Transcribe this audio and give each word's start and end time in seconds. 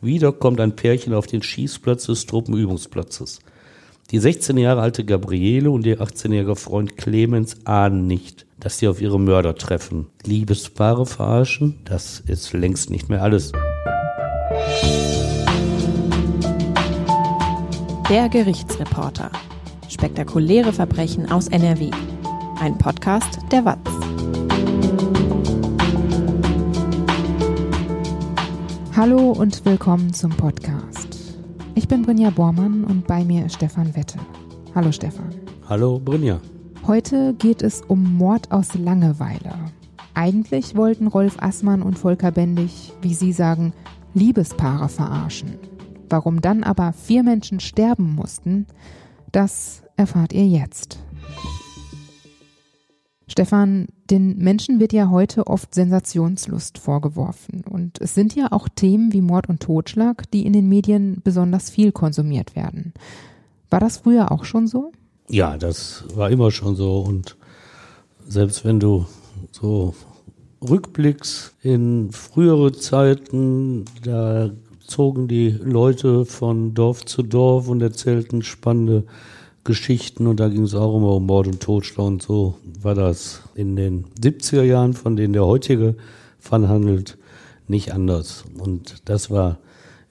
Wieder 0.00 0.30
kommt 0.30 0.60
ein 0.60 0.76
Pärchen 0.76 1.12
auf 1.12 1.26
den 1.26 1.42
Schießplatz 1.42 2.06
des 2.06 2.26
Truppenübungsplatzes. 2.26 3.40
Die 4.12 4.20
16 4.20 4.56
Jahre 4.56 4.80
alte 4.80 5.04
Gabriele 5.04 5.72
und 5.72 5.84
ihr 5.86 6.00
18-jähriger 6.00 6.54
Freund 6.54 6.96
Clemens 6.96 7.56
ahnen 7.66 8.06
nicht, 8.06 8.46
dass 8.60 8.78
sie 8.78 8.86
auf 8.86 9.00
ihre 9.00 9.18
Mörder 9.18 9.56
treffen. 9.56 10.06
Liebespaare 10.24 11.04
verarschen, 11.04 11.80
das 11.84 12.20
ist 12.20 12.52
längst 12.52 12.90
nicht 12.90 13.08
mehr 13.08 13.22
alles. 13.22 13.50
Der 18.08 18.28
Gerichtsreporter. 18.28 19.32
Spektakuläre 19.88 20.72
Verbrechen 20.72 21.30
aus 21.30 21.48
NRW. 21.48 21.90
Ein 22.60 22.78
Podcast 22.78 23.40
der 23.50 23.64
WAZ. 23.64 25.27
Hallo 28.98 29.30
und 29.30 29.64
willkommen 29.64 30.12
zum 30.12 30.32
Podcast. 30.32 31.38
Ich 31.76 31.86
bin 31.86 32.02
Brinja 32.02 32.30
Bormann 32.30 32.82
und 32.82 33.06
bei 33.06 33.22
mir 33.22 33.46
ist 33.46 33.54
Stefan 33.54 33.94
Wette. 33.94 34.18
Hallo 34.74 34.90
Stefan. 34.90 35.32
Hallo 35.68 36.00
Brinja. 36.00 36.40
Heute 36.84 37.32
geht 37.34 37.62
es 37.62 37.82
um 37.82 38.16
Mord 38.16 38.50
aus 38.50 38.74
Langeweile. 38.74 39.54
Eigentlich 40.14 40.74
wollten 40.74 41.06
Rolf 41.06 41.36
Assmann 41.40 41.82
und 41.82 41.96
Volker 41.96 42.32
Bendig, 42.32 42.92
wie 43.00 43.14
Sie 43.14 43.32
sagen, 43.32 43.72
Liebespaare 44.14 44.88
verarschen. 44.88 45.60
Warum 46.10 46.40
dann 46.40 46.64
aber 46.64 46.92
vier 46.92 47.22
Menschen 47.22 47.60
sterben 47.60 48.16
mussten, 48.16 48.66
das 49.30 49.84
erfahrt 49.96 50.32
ihr 50.32 50.48
jetzt. 50.48 50.98
Stefan, 53.38 53.86
den 54.10 54.36
Menschen 54.38 54.80
wird 54.80 54.92
ja 54.92 55.10
heute 55.10 55.46
oft 55.46 55.72
Sensationslust 55.72 56.76
vorgeworfen. 56.76 57.62
Und 57.70 58.00
es 58.00 58.12
sind 58.12 58.34
ja 58.34 58.50
auch 58.50 58.68
Themen 58.68 59.12
wie 59.12 59.20
Mord 59.20 59.48
und 59.48 59.60
Totschlag, 59.60 60.28
die 60.32 60.44
in 60.44 60.52
den 60.52 60.68
Medien 60.68 61.20
besonders 61.22 61.70
viel 61.70 61.92
konsumiert 61.92 62.56
werden. 62.56 62.94
War 63.70 63.78
das 63.78 63.98
früher 63.98 64.32
auch 64.32 64.44
schon 64.44 64.66
so? 64.66 64.90
Ja, 65.28 65.56
das 65.56 66.02
war 66.16 66.30
immer 66.30 66.50
schon 66.50 66.74
so. 66.74 66.98
Und 66.98 67.36
selbst 68.26 68.64
wenn 68.64 68.80
du 68.80 69.06
so 69.52 69.94
rückblickst 70.68 71.54
in 71.62 72.10
frühere 72.10 72.72
Zeiten, 72.72 73.84
da 74.02 74.50
zogen 74.84 75.28
die 75.28 75.50
Leute 75.50 76.24
von 76.24 76.74
Dorf 76.74 77.04
zu 77.04 77.22
Dorf 77.22 77.68
und 77.68 77.82
erzählten 77.82 78.42
spannende 78.42 79.04
Geschichten 79.64 80.26
und 80.26 80.40
da 80.40 80.48
ging 80.48 80.62
es 80.62 80.74
auch 80.74 80.96
immer 80.96 81.14
um 81.14 81.26
Mord 81.26 81.46
und 81.46 81.60
Totschlag 81.60 82.06
und 82.06 82.22
so 82.22 82.54
war 82.80 82.94
das 82.94 83.42
in 83.54 83.76
den 83.76 84.06
70er 84.20 84.62
Jahren, 84.62 84.94
von 84.94 85.16
denen 85.16 85.32
der 85.32 85.44
heutige 85.44 85.96
Fall 86.38 86.68
handelt, 86.68 87.18
nicht 87.66 87.92
anders. 87.92 88.44
Und 88.58 89.08
das 89.08 89.30
war 89.30 89.58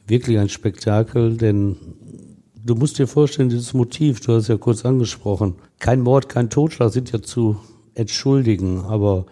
wirklich 0.05 0.37
ein 0.37 0.49
Spektakel, 0.49 1.37
denn 1.37 1.77
du 2.63 2.75
musst 2.75 2.99
dir 2.99 3.07
vorstellen, 3.07 3.49
dieses 3.49 3.73
Motiv, 3.73 4.19
du 4.19 4.33
hast 4.33 4.47
ja 4.47 4.57
kurz 4.57 4.85
angesprochen, 4.85 5.55
kein 5.79 6.01
Mord, 6.01 6.29
kein 6.29 6.49
Totschlag 6.49 6.91
sind 6.91 7.11
ja 7.11 7.21
zu 7.21 7.57
entschuldigen, 7.95 8.81
aber 8.81 9.25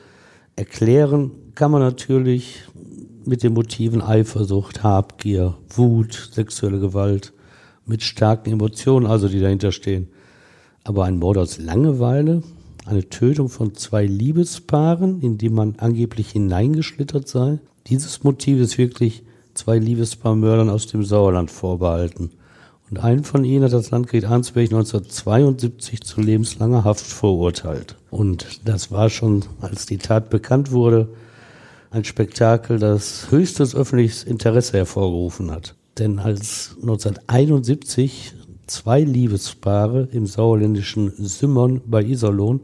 erklären 0.56 1.32
kann 1.54 1.72
man 1.72 1.82
natürlich 1.82 2.64
mit 3.26 3.44
den 3.44 3.54
Motiven 3.54 4.02
Eifersucht, 4.02 4.84
Habgier, 4.84 5.56
Wut, 5.70 6.30
sexuelle 6.32 6.80
Gewalt, 6.80 7.34
mit 7.86 8.04
starken 8.04 8.52
Emotionen, 8.52 9.06
also 9.06 9.28
die 9.28 9.40
dahinter 9.40 9.72
stehen. 9.72 10.08
Aber 10.84 11.06
ein 11.06 11.18
Mord 11.18 11.38
aus 11.38 11.58
Langeweile, 11.58 12.44
eine 12.86 13.10
Tötung 13.10 13.50
von 13.50 13.74
zwei 13.76 14.06
Liebespaaren, 14.06 15.22
in 15.22 15.38
die 15.38 15.50
man 15.50 15.76
angeblich 15.78 16.32
hineingeschlittert 16.32 17.28
sei. 17.28 17.60
Dieses 17.88 18.24
Motiv 18.24 18.60
ist 18.60 18.78
wirklich 18.78 19.24
zwei 19.54 19.80
Liebespaarmördern 19.80 20.70
aus 20.70 20.88
dem 20.88 21.04
Sauerland 21.04 21.50
vorbehalten. 21.50 22.32
Und 22.92 23.00
einen 23.00 23.24
von 23.24 23.44
ihnen 23.44 23.64
hat 23.64 23.74
das 23.74 23.90
Landgericht 23.90 24.28
Arnsberg 24.28 24.66
1972 24.66 26.02
zu 26.02 26.22
lebenslanger 26.22 26.84
Haft 26.84 27.06
verurteilt. 27.06 27.96
Und 28.12 28.62
das 28.66 28.92
war 28.92 29.10
schon, 29.10 29.44
als 29.60 29.88
die 29.88 29.98
Tat 29.98 30.30
bekannt 30.30 30.72
wurde, 30.72 31.10
ein 31.90 32.04
Spektakel, 32.04 32.78
das 32.78 33.32
höchstes 33.32 33.74
öffentliches 33.74 34.24
Interesse 34.24 34.78
hervorgerufen 34.78 35.50
hat. 35.50 35.76
Denn 35.98 36.20
als 36.20 36.76
1971 36.82 38.34
zwei 38.68 39.02
Liebespaare 39.02 40.10
im 40.12 40.26
sauerländischen 40.26 41.12
Simmern 41.18 41.82
bei 41.86 42.04
Iserlohn 42.04 42.62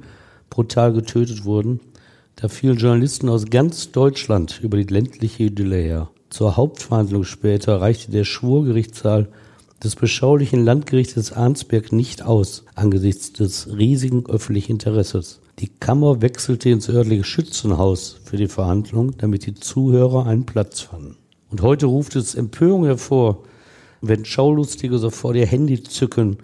brutal 0.50 0.94
getötet 0.94 1.46
wurden, 1.46 1.80
da 2.36 2.48
fielen 2.48 2.78
Journalisten 2.78 3.30
aus 3.30 3.46
ganz 3.46 3.92
Deutschland 3.92 4.60
über 4.62 4.78
die 4.78 4.92
ländliche 4.92 5.44
Idylle 5.44 5.78
her. 5.78 6.10
Zur 6.30 6.58
Hauptverhandlung 6.58 7.24
später 7.24 7.82
reichte 7.82 8.12
der 8.12 8.24
Schwurgerichtssaal 8.24 9.28
des 9.84 9.96
beschaulichen 9.96 10.64
Landgerichtes 10.64 11.34
Arnsberg 11.34 11.92
nicht 11.92 12.24
aus, 12.24 12.66
angesichts 12.76 13.34
des 13.34 13.76
riesigen 13.76 14.26
öffentlichen 14.28 14.74
Interesses. 14.74 15.40
Die 15.60 15.70
Kammer 15.70 16.22
wechselte 16.22 16.70
ins 16.70 16.90
örtliche 16.90 17.24
Schützenhaus 17.24 18.20
für 18.24 18.38
die 18.38 18.48
Verhandlung, 18.48 19.18
damit 19.18 19.46
die 19.46 19.56
Zuhörer 19.56 20.26
einen 20.26 20.46
Platz 20.46 20.82
fanden. 20.82 21.18
Und 21.52 21.62
heute 21.62 21.86
ruft 21.86 22.16
es 22.16 22.34
Empörung 22.34 22.86
hervor, 22.86 23.44
wenn 24.02 24.26
Schaulustige 24.26 24.98
sofort 24.98 25.36
ihr 25.36 25.46
Handy 25.46 25.84
zücken, 25.84 26.38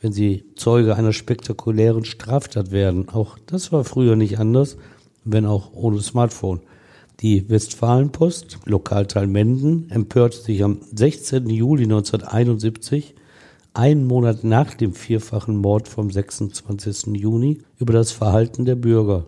wenn 0.00 0.12
sie 0.12 0.44
Zeuge 0.56 0.96
einer 0.96 1.12
spektakulären 1.12 2.04
Straftat 2.04 2.70
werden. 2.72 3.08
Auch 3.10 3.38
das 3.46 3.72
war 3.72 3.84
früher 3.84 4.16
nicht 4.16 4.38
anders, 4.38 4.76
wenn 5.24 5.46
auch 5.46 5.72
ohne 5.74 6.00
Smartphone. 6.00 6.60
Die 7.20 7.48
Westfalenpost, 7.48 8.58
Lokalteil 8.64 9.26
Menden, 9.26 9.90
empörte 9.90 10.38
sich 10.38 10.64
am 10.64 10.80
16. 10.94 11.48
Juli 11.48 11.84
1971, 11.84 13.14
einen 13.72 14.06
Monat 14.06 14.44
nach 14.44 14.74
dem 14.74 14.94
vierfachen 14.94 15.56
Mord 15.56 15.88
vom 15.88 16.10
26. 16.10 17.14
Juni, 17.14 17.58
über 17.78 17.92
das 17.92 18.12
Verhalten 18.12 18.64
der 18.64 18.76
Bürger. 18.76 19.26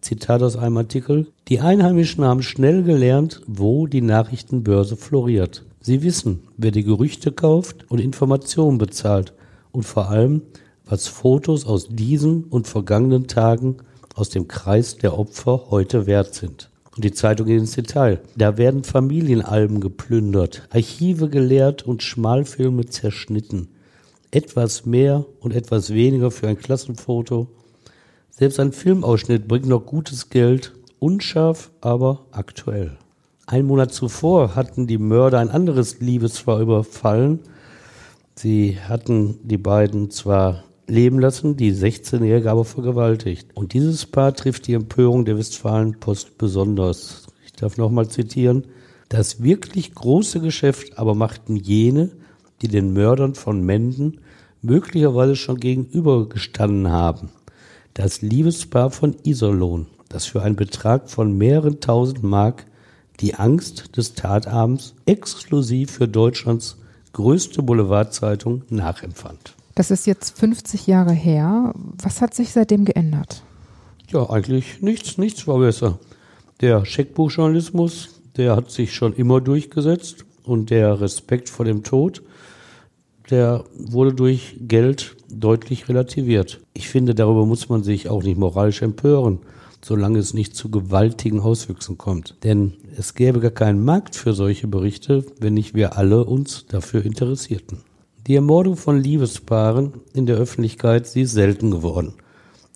Zitat 0.00 0.42
aus 0.42 0.56
einem 0.56 0.78
Artikel. 0.78 1.26
Die 1.48 1.60
Einheimischen 1.60 2.24
haben 2.24 2.42
schnell 2.42 2.82
gelernt, 2.82 3.42
wo 3.46 3.86
die 3.86 4.00
Nachrichtenbörse 4.00 4.96
floriert. 4.96 5.64
Sie 5.80 6.02
wissen, 6.02 6.40
wer 6.56 6.70
die 6.70 6.84
Gerüchte 6.84 7.32
kauft 7.32 7.90
und 7.90 8.00
Informationen 8.00 8.78
bezahlt 8.78 9.32
und 9.72 9.84
vor 9.84 10.10
allem, 10.10 10.42
was 10.84 11.08
Fotos 11.08 11.66
aus 11.66 11.88
diesen 11.88 12.44
und 12.44 12.68
vergangenen 12.68 13.26
Tagen 13.28 13.76
aus 14.14 14.28
dem 14.28 14.48
Kreis 14.48 14.96
der 14.96 15.18
Opfer 15.18 15.66
heute 15.70 16.06
wert 16.06 16.34
sind. 16.34 16.70
Und 16.96 17.04
die 17.04 17.12
Zeitung 17.12 17.46
geht 17.46 17.60
ins 17.60 17.76
Detail. 17.76 18.20
Da 18.36 18.58
werden 18.58 18.84
Familienalben 18.84 19.80
geplündert, 19.80 20.68
Archive 20.70 21.28
geleert 21.28 21.86
und 21.86 22.02
Schmalfilme 22.02 22.86
zerschnitten. 22.86 23.68
Etwas 24.32 24.84
mehr 24.84 25.24
und 25.40 25.54
etwas 25.54 25.94
weniger 25.94 26.30
für 26.30 26.48
ein 26.48 26.58
Klassenfoto. 26.58 27.48
Selbst 28.30 28.60
ein 28.60 28.72
Filmausschnitt 28.72 29.48
bringt 29.48 29.66
noch 29.66 29.84
gutes 29.84 30.30
Geld, 30.30 30.72
unscharf, 30.98 31.70
aber 31.80 32.26
aktuell. 32.30 32.96
Ein 33.46 33.66
Monat 33.66 33.92
zuvor 33.92 34.54
hatten 34.54 34.86
die 34.86 34.98
Mörder 34.98 35.40
ein 35.40 35.50
anderes 35.50 36.00
Liebespaar 36.00 36.60
überfallen. 36.60 37.40
Sie 38.36 38.78
hatten 38.78 39.40
die 39.42 39.58
beiden 39.58 40.10
zwar 40.10 40.64
leben 40.86 41.18
lassen, 41.18 41.56
die 41.56 41.72
16-Jährige 41.72 42.50
aber 42.50 42.64
vergewaltigt. 42.64 43.48
Und 43.54 43.72
dieses 43.72 44.06
Paar 44.06 44.34
trifft 44.34 44.66
die 44.66 44.74
Empörung 44.74 45.24
der 45.24 45.36
Westfalenpost 45.36 46.38
besonders. 46.38 47.26
Ich 47.44 47.52
darf 47.52 47.76
nochmal 47.76 48.08
zitieren. 48.08 48.66
Das 49.08 49.42
wirklich 49.42 49.94
große 49.94 50.40
Geschäft 50.40 50.98
aber 50.98 51.14
machten 51.14 51.56
jene, 51.56 52.10
die 52.62 52.68
den 52.68 52.92
Mördern 52.92 53.34
von 53.34 53.64
Menden 53.64 54.20
möglicherweise 54.62 55.36
schon 55.36 55.58
gegenübergestanden 55.58 56.88
haben. 56.90 57.30
Das 57.94 58.22
Liebespaar 58.22 58.90
von 58.90 59.16
Iserlohn, 59.24 59.86
das 60.08 60.26
für 60.26 60.42
einen 60.42 60.56
Betrag 60.56 61.10
von 61.10 61.36
mehreren 61.36 61.80
tausend 61.80 62.22
Mark 62.22 62.66
die 63.18 63.34
Angst 63.34 63.96
des 63.96 64.14
Tatabends 64.14 64.94
exklusiv 65.06 65.90
für 65.90 66.08
Deutschlands 66.08 66.78
größte 67.12 67.62
Boulevardzeitung 67.62 68.62
nachempfand. 68.70 69.54
Das 69.74 69.90
ist 69.90 70.06
jetzt 70.06 70.38
50 70.38 70.86
Jahre 70.86 71.12
her. 71.12 71.74
Was 72.00 72.20
hat 72.20 72.34
sich 72.34 72.52
seitdem 72.52 72.84
geändert? 72.84 73.42
Ja, 74.08 74.28
eigentlich 74.30 74.82
nichts, 74.82 75.18
nichts 75.18 75.46
war 75.46 75.58
besser. 75.58 75.98
Der 76.60 76.84
Scheckbuchjournalismus, 76.84 78.20
der 78.36 78.56
hat 78.56 78.70
sich 78.70 78.94
schon 78.94 79.14
immer 79.14 79.40
durchgesetzt 79.40 80.24
und 80.44 80.70
der 80.70 81.00
Respekt 81.00 81.48
vor 81.48 81.64
dem 81.64 81.82
Tod, 81.82 82.22
der 83.30 83.64
wurde 83.78 84.14
durch 84.14 84.56
Geld 84.60 85.16
deutlich 85.32 85.88
relativiert. 85.88 86.60
Ich 86.74 86.88
finde, 86.88 87.14
darüber 87.14 87.46
muss 87.46 87.68
man 87.68 87.82
sich 87.82 88.08
auch 88.08 88.22
nicht 88.22 88.38
moralisch 88.38 88.82
empören 88.82 89.40
solange 89.82 90.18
es 90.18 90.34
nicht 90.34 90.54
zu 90.54 90.70
gewaltigen 90.70 91.40
Auswüchsen 91.40 91.98
kommt. 91.98 92.36
Denn 92.44 92.74
es 92.96 93.14
gäbe 93.14 93.40
gar 93.40 93.50
keinen 93.50 93.84
Markt 93.84 94.16
für 94.16 94.34
solche 94.34 94.66
Berichte, 94.66 95.24
wenn 95.38 95.54
nicht 95.54 95.74
wir 95.74 95.96
alle 95.96 96.24
uns 96.24 96.66
dafür 96.66 97.04
interessierten. 97.04 97.78
Die 98.26 98.34
Ermordung 98.34 98.76
von 98.76 99.00
Liebespaaren 99.00 99.94
in 100.12 100.26
der 100.26 100.36
Öffentlichkeit, 100.36 101.06
sie 101.06 101.22
ist 101.22 101.32
selten 101.32 101.70
geworden. 101.70 102.14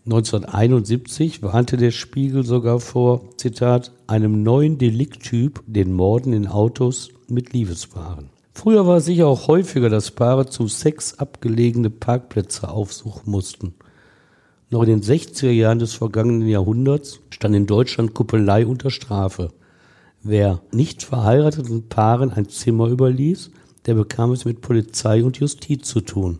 1971 0.06 1.42
warnte 1.42 1.76
der 1.76 1.90
Spiegel 1.90 2.44
sogar 2.44 2.80
vor, 2.80 3.22
Zitat, 3.36 3.92
einem 4.06 4.42
neuen 4.42 4.78
Delikttyp, 4.78 5.62
den 5.66 5.92
Morden 5.92 6.32
in 6.32 6.46
Autos 6.46 7.10
mit 7.28 7.52
Liebespaaren. 7.52 8.33
Früher 8.54 8.86
war 8.86 8.98
es 8.98 9.06
sicher 9.06 9.26
auch 9.26 9.48
häufiger, 9.48 9.90
dass 9.90 10.12
Paare 10.12 10.46
zu 10.46 10.68
Sex 10.68 11.18
abgelegene 11.18 11.90
Parkplätze 11.90 12.68
aufsuchen 12.68 13.30
mussten. 13.30 13.74
Noch 14.70 14.82
in 14.84 14.88
den 14.88 15.02
60er 15.02 15.50
Jahren 15.50 15.80
des 15.80 15.92
vergangenen 15.92 16.48
Jahrhunderts 16.48 17.20
stand 17.30 17.54
in 17.54 17.66
Deutschland 17.66 18.14
Kuppelei 18.14 18.64
unter 18.64 18.90
Strafe. 18.90 19.50
Wer 20.22 20.62
nicht 20.72 21.02
verheirateten 21.02 21.88
Paaren 21.88 22.30
ein 22.30 22.48
Zimmer 22.48 22.88
überließ, 22.88 23.50
der 23.86 23.94
bekam 23.94 24.32
es 24.32 24.44
mit 24.44 24.62
Polizei 24.62 25.22
und 25.22 25.36
Justiz 25.36 25.86
zu 25.86 26.00
tun. 26.00 26.38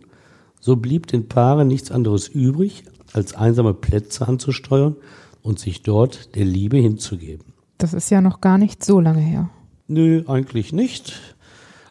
So 0.59 0.77
blieb 0.77 1.07
den 1.07 1.27
Paaren 1.27 1.67
nichts 1.67 1.91
anderes 1.91 2.27
übrig, 2.27 2.85
als 3.13 3.35
einsame 3.35 3.73
Plätze 3.73 4.27
anzusteuern 4.27 4.95
und 5.43 5.59
sich 5.59 5.83
dort 5.83 6.35
der 6.35 6.45
Liebe 6.45 6.77
hinzugeben. 6.77 7.53
Das 7.77 7.93
ist 7.93 8.09
ja 8.09 8.21
noch 8.21 8.41
gar 8.41 8.57
nicht 8.57 8.83
so 8.83 8.99
lange 8.99 9.21
her. 9.21 9.49
Nö, 9.87 10.23
eigentlich 10.27 10.73
nicht. 10.73 11.34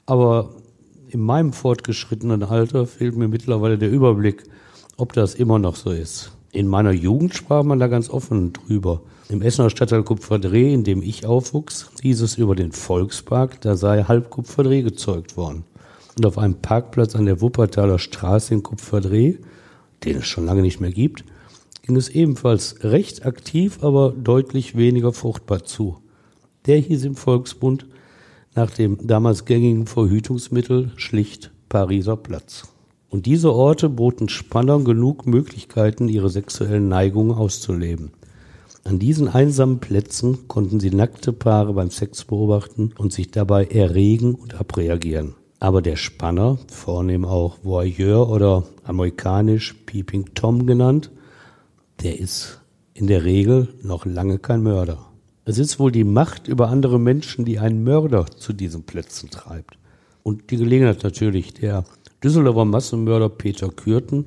Aber 0.06 0.51
in 1.09 1.21
meinem 1.21 1.53
fortgeschrittenen 1.53 2.43
Alter 2.43 2.87
fehlt 2.87 3.17
mir 3.17 3.29
mittlerweile 3.29 3.79
der 3.79 3.91
Überblick, 3.91 4.45
ob 4.97 5.12
das 5.12 5.35
immer 5.35 5.59
noch 5.59 5.77
so 5.77 5.91
ist. 5.91 6.33
In 6.53 6.69
meiner 6.69 6.93
Jugend 6.93 7.35
sprach 7.35 7.65
man 7.65 7.79
da 7.79 7.89
ganz 7.89 8.09
offen 8.11 8.53
drüber. 8.53 9.03
Im 9.29 9.43
Essener 9.43 9.71
Stadtteil 9.71 10.03
Kupferdreh, 10.03 10.73
in 10.73 10.85
dem 10.85 11.03
ich 11.03 11.27
aufwuchs, 11.27 11.91
hieß 12.03 12.21
es 12.21 12.37
über 12.37 12.55
den 12.55 12.73
Volkspark, 12.73 13.61
da 13.61 13.77
sei 13.77 14.05
halb 14.05 14.31
Kupferdreh 14.31 14.83
gezeugt 14.83 15.37
worden. 15.37 15.65
Und 16.17 16.27
auf 16.27 16.39
einem 16.39 16.55
Parkplatz 16.55 17.17
an 17.17 17.27
der 17.27 17.41
Wuppertaler 17.41 17.99
Straße 17.99 18.55
in 18.55 18.62
Kupferdreh, 18.62 19.39
den 20.05 20.19
es 20.19 20.27
schon 20.27 20.47
lange 20.47 20.62
nicht 20.62 20.81
mehr 20.81 20.93
gibt, 20.93 21.25
ging 21.83 21.97
es 21.97 22.09
ebenfalls 22.09 22.85
recht 22.85 23.27
aktiv, 23.27 23.83
aber 23.83 24.12
deutlich 24.12 24.77
weniger 24.77 25.12
fruchtbar 25.12 25.65
zu. 25.65 25.99
Der 26.67 26.79
hieß 26.79 27.05
im 27.05 27.17
Volksbund 27.17 27.87
nach 28.55 28.71
dem 28.71 29.06
damals 29.06 29.45
gängigen 29.45 29.87
Verhütungsmittel 29.87 30.93
schlicht 30.97 31.51
Pariser 31.69 32.17
Platz. 32.17 32.69
Und 33.11 33.27
diese 33.27 33.53
Orte 33.53 33.89
boten 33.89 34.29
Spannern 34.29 34.85
genug 34.85 35.27
Möglichkeiten, 35.27 36.09
ihre 36.09 36.31
sexuellen 36.31 36.89
Neigungen 36.89 37.37
auszuleben. 37.37 38.11
An 38.83 38.99
diesen 38.99 39.29
einsamen 39.29 39.79
Plätzen 39.79 40.47
konnten 40.47 40.79
sie 40.79 40.91
nackte 40.91 41.33
Paare 41.33 41.73
beim 41.73 41.91
Sex 41.91 42.25
beobachten 42.25 42.93
und 42.99 43.12
sich 43.12 43.31
dabei 43.31 43.65
erregen 43.67 44.35
und 44.35 44.55
abreagieren. 44.61 45.35
Aber 45.59 45.81
der 45.81 45.97
Spanner, 45.97 46.59
vornehm 46.69 47.25
auch 47.25 47.59
Voyeur 47.62 48.29
oder 48.29 48.65
amerikanisch 48.83 49.75
Peeping 49.87 50.35
Tom 50.35 50.67
genannt, 50.67 51.11
der 52.03 52.19
ist 52.21 52.61
in 52.93 53.06
der 53.06 53.25
Regel 53.25 53.69
noch 53.83 54.05
lange 54.05 54.39
kein 54.39 54.62
Mörder. 54.62 55.14
Es 55.46 55.58
ist 55.58 55.79
wohl 55.79 55.93
die 55.93 56.05
Macht 56.05 56.49
über 56.49 56.69
andere 56.69 56.99
Menschen, 56.99 57.44
die 57.44 57.58
einen 57.58 57.85
Mörder 57.85 58.26
zu 58.26 58.55
diesen 58.55 58.85
Plätzen 58.85 59.29
treibt. 59.29 59.76
Und 60.23 60.50
die 60.50 60.56
Gelegenheit 60.56 61.02
natürlich. 61.02 61.52
Der 61.52 61.85
Düsseldorfer 62.23 62.64
Massenmörder 62.64 63.29
Peter 63.29 63.69
Kürten 63.69 64.25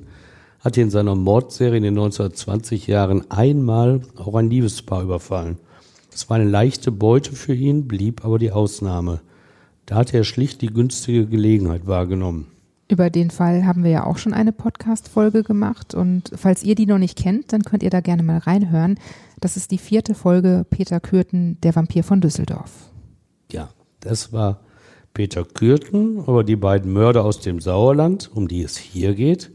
hatte 0.60 0.80
in 0.80 0.90
seiner 0.90 1.16
Mordserie 1.16 1.78
in 1.78 1.82
den 1.82 1.98
1920 1.98 2.86
Jahren 2.86 3.28
einmal 3.32 4.02
auch 4.16 4.36
ein 4.36 4.48
Liebespaar 4.48 5.02
überfallen. 5.02 5.58
Es 6.12 6.30
war 6.30 6.36
eine 6.36 6.48
leichte 6.48 6.92
Beute 6.92 7.32
für 7.32 7.54
ihn, 7.54 7.88
blieb 7.88 8.24
aber 8.24 8.38
die 8.38 8.52
Ausnahme. 8.52 9.20
Da 9.86 9.96
hatte 9.96 10.16
er 10.16 10.24
schlicht 10.24 10.62
die 10.62 10.72
günstige 10.72 11.26
Gelegenheit 11.26 11.86
wahrgenommen. 11.88 12.46
Über 12.90 13.10
den 13.10 13.30
Fall 13.30 13.66
haben 13.66 13.84
wir 13.84 13.90
ja 13.90 14.06
auch 14.06 14.18
schon 14.18 14.32
eine 14.32 14.52
Podcast-Folge 14.52 15.42
gemacht 15.42 15.94
und 15.94 16.30
falls 16.34 16.62
ihr 16.62 16.74
die 16.74 16.86
noch 16.86 16.98
nicht 16.98 17.18
kennt, 17.18 17.52
dann 17.52 17.62
könnt 17.62 17.82
ihr 17.82 17.90
da 17.90 18.00
gerne 18.00 18.22
mal 18.22 18.38
reinhören. 18.38 18.98
Das 19.40 19.56
ist 19.56 19.70
die 19.70 19.78
vierte 19.78 20.14
Folge 20.14 20.66
Peter 20.68 21.00
Kürten, 21.00 21.60
der 21.62 21.76
Vampir 21.76 22.02
von 22.02 22.20
Düsseldorf. 22.20 22.90
Ja, 23.52 23.70
das 24.00 24.32
war 24.32 24.60
Peter 25.14 25.44
Kürten, 25.44 26.20
aber 26.26 26.44
die 26.44 26.56
beiden 26.56 26.92
Mörder 26.92 27.24
aus 27.24 27.40
dem 27.40 27.60
Sauerland, 27.60 28.30
um 28.34 28.48
die 28.48 28.62
es 28.62 28.76
hier 28.76 29.14
geht, 29.14 29.50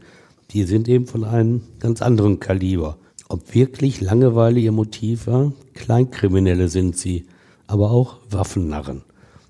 die 0.50 0.64
sind 0.64 0.88
eben 0.88 1.06
von 1.06 1.24
einem 1.24 1.62
ganz 1.80 2.00
anderen 2.02 2.40
Kaliber. 2.40 2.96
Ob 3.28 3.54
wirklich 3.54 4.00
Langeweile 4.00 4.60
ihr 4.60 4.72
Motiv 4.72 5.26
war? 5.26 5.52
Kleinkriminelle 5.74 6.68
sind 6.68 6.96
sie, 6.96 7.26
aber 7.66 7.90
auch 7.90 8.18
Waffennarren. 8.30 9.02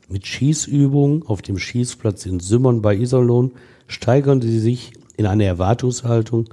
Mit 0.09 0.27
Schießübungen 0.27 1.27
auf 1.27 1.43
dem 1.43 1.59
Schießplatz 1.59 2.27
in 2.27 2.41
Sümmern 2.41 2.83
bei 2.83 2.95
Iserlohn 2.97 3.53
steigern 3.87 4.41
sie 4.41 4.59
sich 4.59 4.93
in 5.17 5.27
eine 5.27 5.45
Erwartungshaltung, 5.45 6.49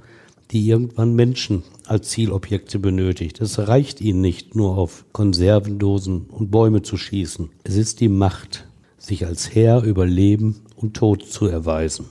die 0.52 0.68
irgendwann 0.68 1.14
Menschen 1.14 1.62
als 1.86 2.10
Zielobjekte 2.10 2.78
benötigt. 2.78 3.40
Es 3.40 3.58
reicht 3.58 4.00
ihnen 4.00 4.20
nicht 4.20 4.54
nur 4.54 4.76
auf 4.76 5.04
Konservendosen 5.12 6.26
und 6.26 6.50
Bäume 6.50 6.82
zu 6.82 6.96
schießen. 6.96 7.50
Es 7.64 7.76
ist 7.76 8.00
die 8.00 8.08
Macht, 8.08 8.66
sich 8.98 9.26
als 9.26 9.54
Herr 9.54 9.82
über 9.82 10.06
Leben 10.06 10.60
und 10.76 10.94
Tod 10.94 11.26
zu 11.26 11.46
erweisen. 11.46 12.06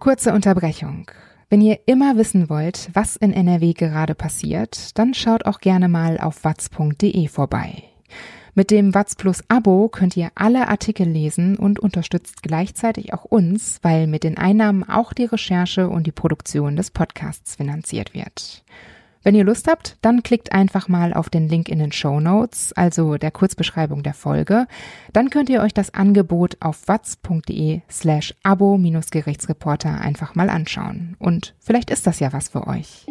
Kurze 0.00 0.32
Unterbrechung. 0.32 1.10
Wenn 1.50 1.60
ihr 1.60 1.78
immer 1.86 2.16
wissen 2.16 2.48
wollt, 2.48 2.90
was 2.92 3.16
in 3.16 3.32
NRW 3.32 3.72
gerade 3.72 4.14
passiert, 4.14 4.98
dann 4.98 5.14
schaut 5.14 5.46
auch 5.46 5.60
gerne 5.60 5.88
mal 5.88 6.18
auf 6.18 6.44
watz.de 6.44 7.28
vorbei. 7.28 7.87
Mit 8.58 8.72
dem 8.72 8.92
Watz 8.92 9.14
Plus 9.14 9.44
Abo 9.46 9.88
könnt 9.88 10.16
ihr 10.16 10.32
alle 10.34 10.66
Artikel 10.66 11.06
lesen 11.06 11.54
und 11.54 11.78
unterstützt 11.78 12.42
gleichzeitig 12.42 13.14
auch 13.14 13.24
uns, 13.24 13.78
weil 13.82 14.08
mit 14.08 14.24
den 14.24 14.36
Einnahmen 14.36 14.82
auch 14.82 15.12
die 15.12 15.26
Recherche 15.26 15.88
und 15.88 16.08
die 16.08 16.12
Produktion 16.12 16.74
des 16.74 16.90
Podcasts 16.90 17.54
finanziert 17.54 18.14
wird. 18.14 18.64
Wenn 19.22 19.36
ihr 19.36 19.44
Lust 19.44 19.68
habt, 19.68 19.96
dann 20.02 20.24
klickt 20.24 20.50
einfach 20.50 20.88
mal 20.88 21.14
auf 21.14 21.30
den 21.30 21.48
Link 21.48 21.68
in 21.68 21.78
den 21.78 21.92
Show 21.92 22.18
Notes, 22.18 22.72
also 22.72 23.16
der 23.16 23.30
Kurzbeschreibung 23.30 24.02
der 24.02 24.14
Folge. 24.14 24.66
Dann 25.12 25.30
könnt 25.30 25.50
ihr 25.50 25.62
euch 25.62 25.72
das 25.72 25.94
Angebot 25.94 26.56
auf 26.58 26.88
watz.de 26.88 27.82
slash 27.88 28.34
abo-gerichtsreporter 28.42 30.00
einfach 30.00 30.34
mal 30.34 30.50
anschauen. 30.50 31.14
Und 31.20 31.54
vielleicht 31.60 31.90
ist 31.90 32.08
das 32.08 32.18
ja 32.18 32.32
was 32.32 32.48
für 32.48 32.66
euch. 32.66 33.06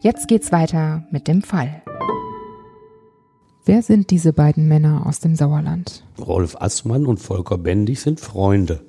Jetzt 0.00 0.28
geht's 0.28 0.52
weiter 0.52 1.04
mit 1.10 1.26
dem 1.26 1.40
Fall. 1.40 1.80
Wer 3.70 3.82
sind 3.82 4.10
diese 4.10 4.32
beiden 4.32 4.66
Männer 4.66 5.06
aus 5.06 5.20
dem 5.20 5.36
Sauerland? 5.36 6.02
Rolf 6.18 6.56
Assmann 6.58 7.06
und 7.06 7.18
Volker 7.18 7.56
Bendig 7.56 8.00
sind 8.00 8.18
Freunde. 8.18 8.80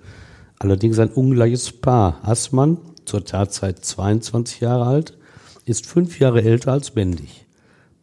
Allerdings 0.58 0.98
ein 0.98 1.12
ungleiches 1.12 1.72
Paar. 1.72 2.18
Assmann, 2.24 2.80
zur 3.06 3.24
Tatzeit 3.24 3.86
22 3.86 4.60
Jahre 4.60 4.88
alt, 4.88 5.20
ist 5.66 5.86
fünf 5.86 6.20
Jahre 6.20 6.42
älter 6.42 6.72
als 6.72 6.90
Bendig. 6.90 7.46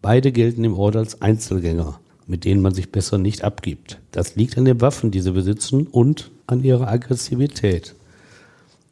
Beide 0.03 0.31
gelten 0.31 0.63
im 0.63 0.79
Ort 0.79 0.95
als 0.95 1.21
Einzelgänger, 1.21 1.99
mit 2.29 2.45
denen 2.45 2.63
man 2.63 2.75
sich 2.75 2.93
besser 2.93 3.19
nicht 3.19 3.43
abgibt. 3.43 3.99
Das 4.13 4.37
liegt 4.37 4.57
an 4.57 4.65
den 4.65 4.81
Waffen, 4.81 5.11
die 5.11 5.19
sie 5.21 5.33
besitzen 5.33 5.89
und 5.89 6.31
an 6.47 6.63
ihrer 6.63 6.87
Aggressivität. 6.87 7.97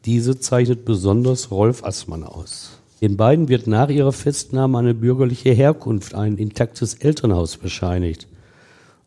Diese 0.06 0.40
zeichnet 0.40 0.84
besonders 0.84 1.52
Rolf 1.52 1.84
Assmann 1.84 2.24
aus. 2.24 2.75
Den 3.02 3.16
beiden 3.16 3.48
wird 3.48 3.66
nach 3.66 3.90
ihrer 3.90 4.12
Festnahme 4.12 4.78
eine 4.78 4.94
bürgerliche 4.94 5.50
Herkunft, 5.50 6.14
ein 6.14 6.38
intaktes 6.38 6.94
Elternhaus 6.94 7.58
bescheinigt. 7.58 8.26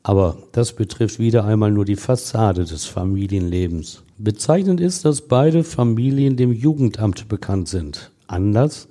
Aber 0.03 0.37
das 0.51 0.73
betrifft 0.73 1.19
wieder 1.19 1.43
einmal 1.43 1.71
nur 1.71 1.85
die 1.85 1.95
Fassade 1.95 2.65
des 2.65 2.85
Familienlebens. 2.85 4.03
Bezeichnend 4.17 4.79
ist, 4.79 5.05
dass 5.05 5.21
beide 5.21 5.63
Familien 5.63 6.37
dem 6.37 6.53
Jugendamt 6.53 7.27
bekannt 7.27 7.67
sind. 7.67 8.11
Anders 8.27 8.87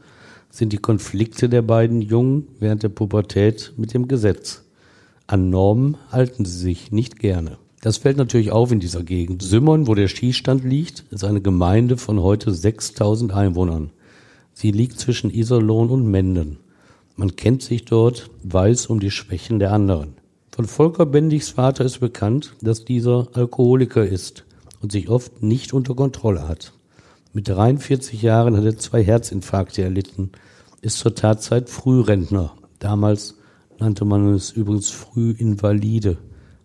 sind 0.51 0.73
die 0.73 0.79
Konflikte 0.79 1.49
der 1.49 1.63
beiden 1.63 2.03
Jungen 2.03 2.49
während 2.59 2.83
der 2.83 2.89
Pubertät 2.89 3.73
mit 3.77 3.95
dem 3.95 4.09
Gesetz. 4.09 4.65
An 5.27 5.51
Normen 5.51 5.97
halten 6.11 6.45
sie 6.45 6.59
sich 6.59 6.91
nicht 6.91 7.19
gerne. 7.19 7.59
Das 7.81 7.99
fällt 7.99 8.17
natürlich 8.17 8.51
auf 8.51 8.73
in 8.73 8.81
dieser 8.81 9.05
Gegend. 9.05 9.43
Sümmern, 9.43 9.87
wo 9.87 9.95
der 9.95 10.09
Skistand 10.09 10.65
liegt, 10.65 11.05
ist 11.11 11.23
eine 11.23 11.41
Gemeinde 11.41 11.97
von 11.97 12.21
heute 12.21 12.53
6000 12.53 13.33
Einwohnern. 13.33 13.91
Sie 14.61 14.73
liegt 14.73 14.99
zwischen 14.99 15.31
Iserlohn 15.31 15.89
und 15.89 16.11
Menden. 16.11 16.59
Man 17.15 17.37
kennt 17.37 17.63
sich 17.63 17.85
dort, 17.85 18.29
weiß 18.43 18.87
um 18.87 18.99
die 18.99 19.13
Schwächen 19.13 19.61
der 19.61 19.73
anderen. 19.73 20.15
Von 20.51 20.65
Volker 20.65 21.07
Bendigs 21.07 21.51
Vater 21.51 21.85
ist 21.85 22.01
bekannt, 22.01 22.57
dass 22.61 22.85
dieser 22.85 23.29
Alkoholiker 23.35 24.05
ist 24.05 24.47
und 24.83 24.91
sich 24.91 25.09
oft 25.11 25.45
nicht 25.45 25.73
unter 25.75 25.95
Kontrolle 25.95 26.49
hat. 26.49 26.73
Mit 27.33 27.47
43 27.47 28.21
Jahren 28.21 28.57
hat 28.57 28.65
er 28.65 28.77
zwei 28.77 29.05
Herzinfarkte 29.05 29.85
erlitten, 29.85 30.33
ist 30.81 30.99
zur 30.99 31.15
Tatzeit 31.15 31.71
Frührentner. 31.71 32.55
Damals 32.81 33.37
nannte 33.79 34.05
man 34.05 34.35
es 34.35 34.51
übrigens 34.51 34.91
Frühinvalide, 34.91 36.19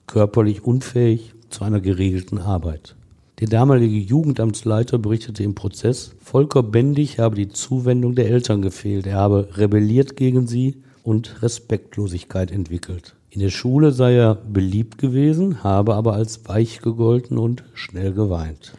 körperlich 0.08 0.64
unfähig 0.64 1.36
zu 1.50 1.64
einer 1.64 1.80
geregelten 1.80 2.40
Arbeit. 2.40 2.96
Der 3.40 3.48
damalige 3.48 3.98
Jugendamtsleiter 3.98 5.00
berichtete 5.00 5.44
im 5.44 5.56
Prozess, 5.56 6.14
Volker 6.20 6.62
Bendig 6.62 7.20
habe 7.20 7.36
die 7.36 7.50
Zuwendung 7.50 8.14
der 8.14 8.30
Eltern 8.30 8.62
gefehlt. 8.62 9.08
Er 9.08 9.16
habe 9.16 9.50
rebelliert 9.56 10.16
gegen 10.16 10.48
sie 10.48 10.76
und 11.04 11.42
Respektlosigkeit 11.42 12.52
entwickelt. 12.52 13.16
In 13.32 13.42
der 13.42 13.50
Schule 13.50 13.92
sei 13.92 14.16
er 14.16 14.36
beliebt 14.36 15.00
gewesen, 15.00 15.64
habe 15.64 15.96
aber 15.96 16.14
als 16.14 16.48
weich 16.48 16.82
gegolten 16.82 17.40
und 17.40 17.64
schnell 17.74 18.14
geweint. 18.14 18.74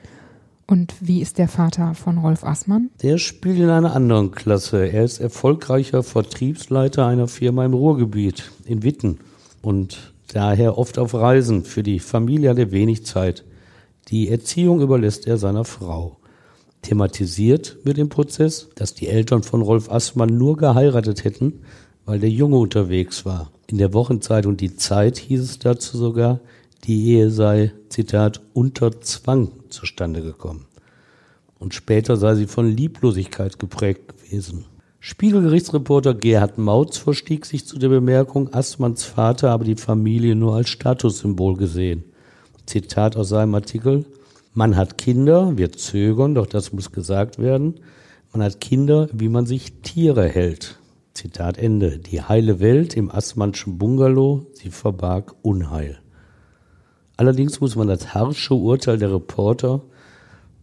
Und 0.67 0.95
wie 1.01 1.21
ist 1.21 1.39
der 1.39 1.49
Vater 1.49 1.95
von 1.95 2.19
Rolf 2.19 2.45
Assmann? 2.45 2.91
Der 3.03 3.19
spielt 3.19 3.59
in 3.59 3.69
einer 3.69 3.95
anderen 3.95 4.31
Klasse. 4.31 4.87
Er 4.87 5.05
ist 5.05 5.19
erfolgreicher 5.19 6.03
Vertriebsleiter 6.03 7.05
einer 7.05 7.29
Firma 7.29 7.65
im 7.65 7.75
Ruhrgebiet 7.75 8.51
in 8.65 8.83
Witten. 8.83 9.19
Und 9.61 10.13
daher 10.33 10.79
oft 10.79 10.99
auf 10.99 11.13
Reisen. 11.13 11.65
Für 11.65 11.83
die 11.83 11.99
Familie 11.99 12.51
hat 12.51 12.59
er 12.59 12.71
wenig 12.71 13.05
Zeit. 13.05 13.45
Die 14.09 14.29
Erziehung 14.29 14.81
überlässt 14.81 15.27
er 15.27 15.39
seiner 15.39 15.65
Frau. 15.65 16.19
Thematisiert 16.83 17.79
wird 17.85 17.97
im 17.97 18.11
Prozess, 18.11 18.69
dass 18.75 18.95
die 18.95 19.09
Eltern 19.09 19.43
von 19.43 19.63
Rolf 19.63 19.91
Assmann 19.91 20.37
nur 20.37 20.57
geheiratet 20.57 21.25
hätten, 21.25 21.61
weil 22.05 22.21
der 22.21 22.31
Junge 22.31 22.59
unterwegs 22.59 23.25
war. 23.25 23.51
In 23.67 23.79
der 23.79 23.95
Wochenzeitung 23.95 24.59
Die 24.59 24.77
Zeit 24.77 25.17
hieß 25.17 25.41
es 25.41 25.59
dazu 25.59 25.97
sogar, 25.97 26.41
die 26.85 27.07
Ehe 27.13 27.31
sei, 27.31 27.73
Zitat, 27.89 28.43
unter 28.53 29.01
Zwang 29.01 29.53
zustande 29.71 30.21
gekommen. 30.21 30.67
Und 31.59 31.73
später 31.73 32.17
sei 32.17 32.35
sie 32.35 32.47
von 32.47 32.69
Lieblosigkeit 32.71 33.59
geprägt 33.59 34.09
gewesen. 34.09 34.67
Spiegelgerichtsreporter 35.01 36.15
Gerhard 36.15 36.59
Mautz 36.59 36.99
verstieg 36.99 37.47
sich 37.47 37.67
zu 37.67 37.79
der 37.79 37.89
Bemerkung, 37.89 38.53
Assmanns 38.53 39.05
Vater 39.05 39.51
habe 39.51 39.65
die 39.65 39.77
Familie 39.77 40.35
nur 40.35 40.55
als 40.57 40.69
Statussymbol 40.69 41.57
gesehen. 41.57 42.05
Zitat 42.67 43.17
aus 43.17 43.29
seinem 43.29 43.55
Artikel, 43.55 44.05
man 44.53 44.77
hat 44.77 44.99
Kinder, 44.99 45.57
wir 45.59 45.73
zögern, 45.73 46.35
doch 46.35 46.47
das 46.47 46.73
muss 46.73 46.93
gesagt 46.93 47.39
werden, 47.39 47.81
man 48.33 48.43
hat 48.43 48.61
Kinder, 48.61 49.09
wie 49.13 49.29
man 49.29 49.47
sich 49.47 49.81
Tiere 49.83 50.29
hält. 50.29 50.79
Zitat 51.13 51.59
Ende. 51.59 51.99
Die 51.99 52.23
heile 52.23 52.59
Welt 52.61 52.97
im 52.97 53.11
Assmannschen 53.11 53.79
Bungalow, 53.79 54.47
sie 54.53 54.71
verbarg 54.71 55.35
Unheil. 55.43 55.99
Allerdings 57.17 57.61
muss 57.61 57.77
man 57.77 57.87
das 57.87 58.15
harsche 58.15 58.55
Urteil 58.55 58.99
der 58.99 59.13
Reporter 59.13 59.83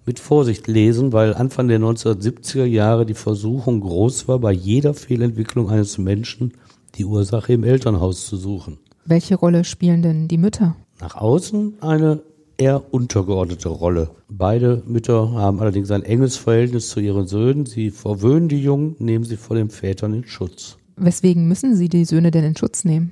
mit 0.05 0.19
Vorsicht 0.19 0.67
lesen, 0.67 1.13
weil 1.13 1.33
Anfang 1.33 1.67
der 1.67 1.79
1970er 1.79 2.65
Jahre 2.65 3.05
die 3.05 3.13
Versuchung 3.13 3.79
groß 3.79 4.27
war, 4.27 4.39
bei 4.39 4.51
jeder 4.51 4.93
Fehlentwicklung 4.93 5.69
eines 5.69 5.97
Menschen 5.97 6.53
die 6.95 7.05
Ursache 7.05 7.53
im 7.53 7.63
Elternhaus 7.63 8.25
zu 8.25 8.35
suchen. 8.35 8.79
Welche 9.05 9.35
Rolle 9.35 9.63
spielen 9.63 10.01
denn 10.01 10.27
die 10.27 10.37
Mütter? 10.37 10.75
Nach 11.01 11.15
außen 11.15 11.81
eine 11.81 12.21
eher 12.57 12.93
untergeordnete 12.93 13.69
Rolle. 13.69 14.11
Beide 14.29 14.83
Mütter 14.85 15.31
haben 15.31 15.59
allerdings 15.59 15.89
ein 15.89 16.03
enges 16.03 16.37
Verhältnis 16.37 16.89
zu 16.89 16.99
ihren 16.99 17.25
Söhnen. 17.25 17.65
Sie 17.65 17.89
verwöhnen 17.89 18.49
die 18.49 18.61
Jungen, 18.61 18.95
nehmen 18.99 19.25
sie 19.25 19.37
vor 19.37 19.55
den 19.55 19.71
Vätern 19.71 20.13
in 20.13 20.25
Schutz. 20.25 20.77
Weswegen 20.97 21.47
müssen 21.47 21.75
sie 21.75 21.89
die 21.89 22.05
Söhne 22.05 22.29
denn 22.29 22.43
in 22.43 22.55
Schutz 22.55 22.85
nehmen? 22.85 23.11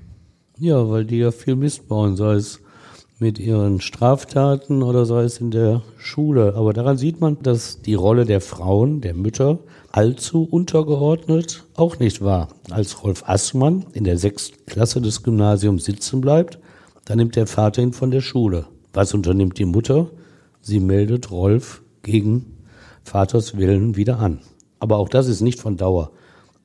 Ja, 0.59 0.87
weil 0.87 1.03
die 1.03 1.17
ja 1.17 1.31
viel 1.31 1.55
Mist 1.55 1.87
bauen, 1.87 2.15
sei 2.15 2.33
es 2.33 2.59
mit 3.17 3.39
ihren 3.39 3.81
Straftaten 3.81 4.83
oder 4.83 5.05
sei 5.05 5.23
es 5.23 5.39
in 5.39 5.49
der 5.49 5.81
Schule. 5.97 6.53
Aber 6.55 6.73
daran 6.73 6.99
sieht 6.99 7.19
man, 7.19 7.41
dass 7.41 7.81
die 7.81 7.95
Rolle 7.95 8.25
der 8.25 8.39
Frauen, 8.39 9.01
der 9.01 9.15
Mütter, 9.15 9.57
allzu 9.91 10.43
untergeordnet 10.43 11.65
auch 11.75 11.97
nicht 11.97 12.21
war. 12.21 12.49
Als 12.69 13.03
Rolf 13.03 13.23
Assmann 13.27 13.87
in 13.93 14.03
der 14.03 14.19
sechsten 14.19 14.63
Klasse 14.67 15.01
des 15.01 15.23
Gymnasiums 15.23 15.85
sitzen 15.85 16.21
bleibt, 16.21 16.59
dann 17.09 17.17
nimmt 17.17 17.35
der 17.35 17.47
Vater 17.47 17.81
ihn 17.81 17.91
von 17.91 18.11
der 18.11 18.21
Schule. 18.21 18.67
Was 18.93 19.15
unternimmt 19.15 19.57
die 19.57 19.65
Mutter? 19.65 20.11
Sie 20.61 20.79
meldet 20.79 21.31
Rolf 21.31 21.81
gegen 22.03 22.57
Vaters 23.03 23.57
Willen 23.57 23.95
wieder 23.95 24.19
an. 24.19 24.41
Aber 24.77 24.97
auch 24.97 25.09
das 25.09 25.27
ist 25.27 25.41
nicht 25.41 25.59
von 25.59 25.75
Dauer. 25.75 26.11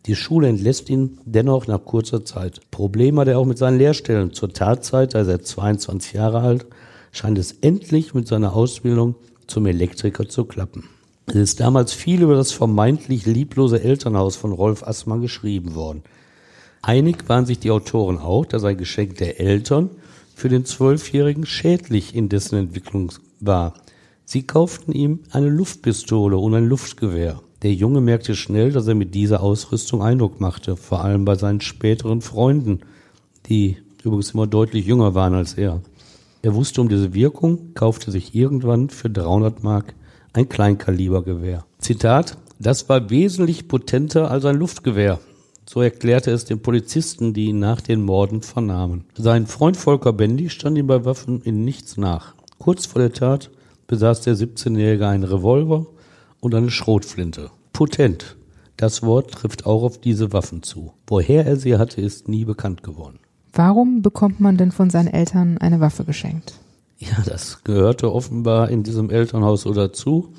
Die 0.04 0.14
Schule 0.14 0.48
entlässt 0.48 0.90
ihn 0.90 1.16
dennoch 1.24 1.66
nach 1.66 1.82
kurzer 1.86 2.26
Zeit. 2.26 2.60
Problem 2.70 3.18
hat 3.18 3.28
er 3.28 3.38
auch 3.38 3.46
mit 3.46 3.56
seinen 3.56 3.78
Lehrstellen. 3.78 4.34
Zur 4.34 4.52
Tatzeit, 4.52 5.14
da 5.14 5.22
ist 5.22 5.28
er 5.28 5.40
22 5.40 6.12
Jahre 6.12 6.40
alt, 6.40 6.66
scheint 7.10 7.38
es 7.38 7.52
endlich 7.62 8.12
mit 8.12 8.28
seiner 8.28 8.54
Ausbildung 8.54 9.14
zum 9.46 9.64
Elektriker 9.64 10.28
zu 10.28 10.44
klappen. 10.44 10.90
Es 11.24 11.36
ist 11.36 11.60
damals 11.60 11.94
viel 11.94 12.20
über 12.20 12.34
das 12.34 12.52
vermeintlich 12.52 13.24
lieblose 13.24 13.82
Elternhaus 13.82 14.36
von 14.36 14.52
Rolf 14.52 14.82
Assmann 14.82 15.22
geschrieben 15.22 15.74
worden. 15.74 16.02
Einig 16.82 17.30
waren 17.30 17.46
sich 17.46 17.60
die 17.60 17.70
Autoren 17.70 18.18
auch, 18.18 18.44
dass 18.44 18.62
ein 18.64 18.76
Geschenk 18.76 19.16
der 19.16 19.40
Eltern 19.40 19.88
für 20.34 20.48
den 20.48 20.64
Zwölfjährigen 20.64 21.46
schädlich 21.46 22.14
in 22.14 22.28
dessen 22.28 22.56
Entwicklung 22.56 23.12
war. 23.40 23.74
Sie 24.24 24.42
kauften 24.42 24.92
ihm 24.92 25.20
eine 25.30 25.48
Luftpistole 25.48 26.36
und 26.36 26.54
ein 26.54 26.66
Luftgewehr. 26.66 27.40
Der 27.62 27.72
Junge 27.72 28.00
merkte 28.00 28.34
schnell, 28.34 28.72
dass 28.72 28.86
er 28.86 28.94
mit 28.94 29.14
dieser 29.14 29.42
Ausrüstung 29.42 30.02
Eindruck 30.02 30.40
machte, 30.40 30.76
vor 30.76 31.02
allem 31.02 31.24
bei 31.24 31.34
seinen 31.34 31.60
späteren 31.60 32.20
Freunden, 32.20 32.80
die 33.48 33.78
übrigens 34.02 34.32
immer 34.32 34.46
deutlich 34.46 34.86
jünger 34.86 35.14
waren 35.14 35.34
als 35.34 35.54
er. 35.54 35.80
Er 36.42 36.54
wusste 36.54 36.82
um 36.82 36.88
diese 36.88 37.14
Wirkung, 37.14 37.72
kaufte 37.74 38.10
sich 38.10 38.34
irgendwann 38.34 38.90
für 38.90 39.08
300 39.08 39.62
Mark 39.62 39.94
ein 40.34 40.48
Kleinkalibergewehr. 40.48 41.64
Zitat, 41.78 42.36
das 42.58 42.88
war 42.88 43.08
wesentlich 43.08 43.66
potenter 43.66 44.30
als 44.30 44.44
ein 44.44 44.56
Luftgewehr. 44.56 45.20
So 45.66 45.80
erklärte 45.80 46.30
es 46.30 46.44
den 46.44 46.60
Polizisten, 46.60 47.32
die 47.32 47.46
ihn 47.46 47.58
nach 47.58 47.80
den 47.80 48.02
Morden 48.02 48.42
vernahmen. 48.42 49.04
Sein 49.16 49.46
Freund 49.46 49.76
Volker 49.76 50.12
Bendy 50.12 50.50
stand 50.50 50.76
ihm 50.76 50.86
bei 50.86 51.04
Waffen 51.04 51.40
in 51.42 51.64
nichts 51.64 51.96
nach. 51.96 52.34
Kurz 52.58 52.86
vor 52.86 53.00
der 53.00 53.12
Tat 53.12 53.50
besaß 53.86 54.22
der 54.22 54.36
17-Jährige 54.36 55.06
einen 55.06 55.24
Revolver 55.24 55.86
und 56.40 56.54
eine 56.54 56.70
Schrotflinte. 56.70 57.50
Potent. 57.72 58.36
Das 58.76 59.02
Wort 59.02 59.32
trifft 59.32 59.66
auch 59.66 59.82
auf 59.82 59.98
diese 59.98 60.32
Waffen 60.32 60.62
zu. 60.62 60.92
Woher 61.06 61.46
er 61.46 61.56
sie 61.56 61.76
hatte, 61.76 62.00
ist 62.00 62.28
nie 62.28 62.44
bekannt 62.44 62.82
geworden. 62.82 63.18
Warum 63.52 64.02
bekommt 64.02 64.40
man 64.40 64.56
denn 64.56 64.72
von 64.72 64.90
seinen 64.90 65.08
Eltern 65.08 65.58
eine 65.58 65.80
Waffe 65.80 66.04
geschenkt? 66.04 66.54
Ja, 66.98 67.22
das 67.24 67.62
gehörte 67.64 68.12
offenbar 68.12 68.70
in 68.70 68.82
diesem 68.82 69.10
Elternhaus 69.10 69.62
so 69.62 69.72
dazu. 69.72 70.32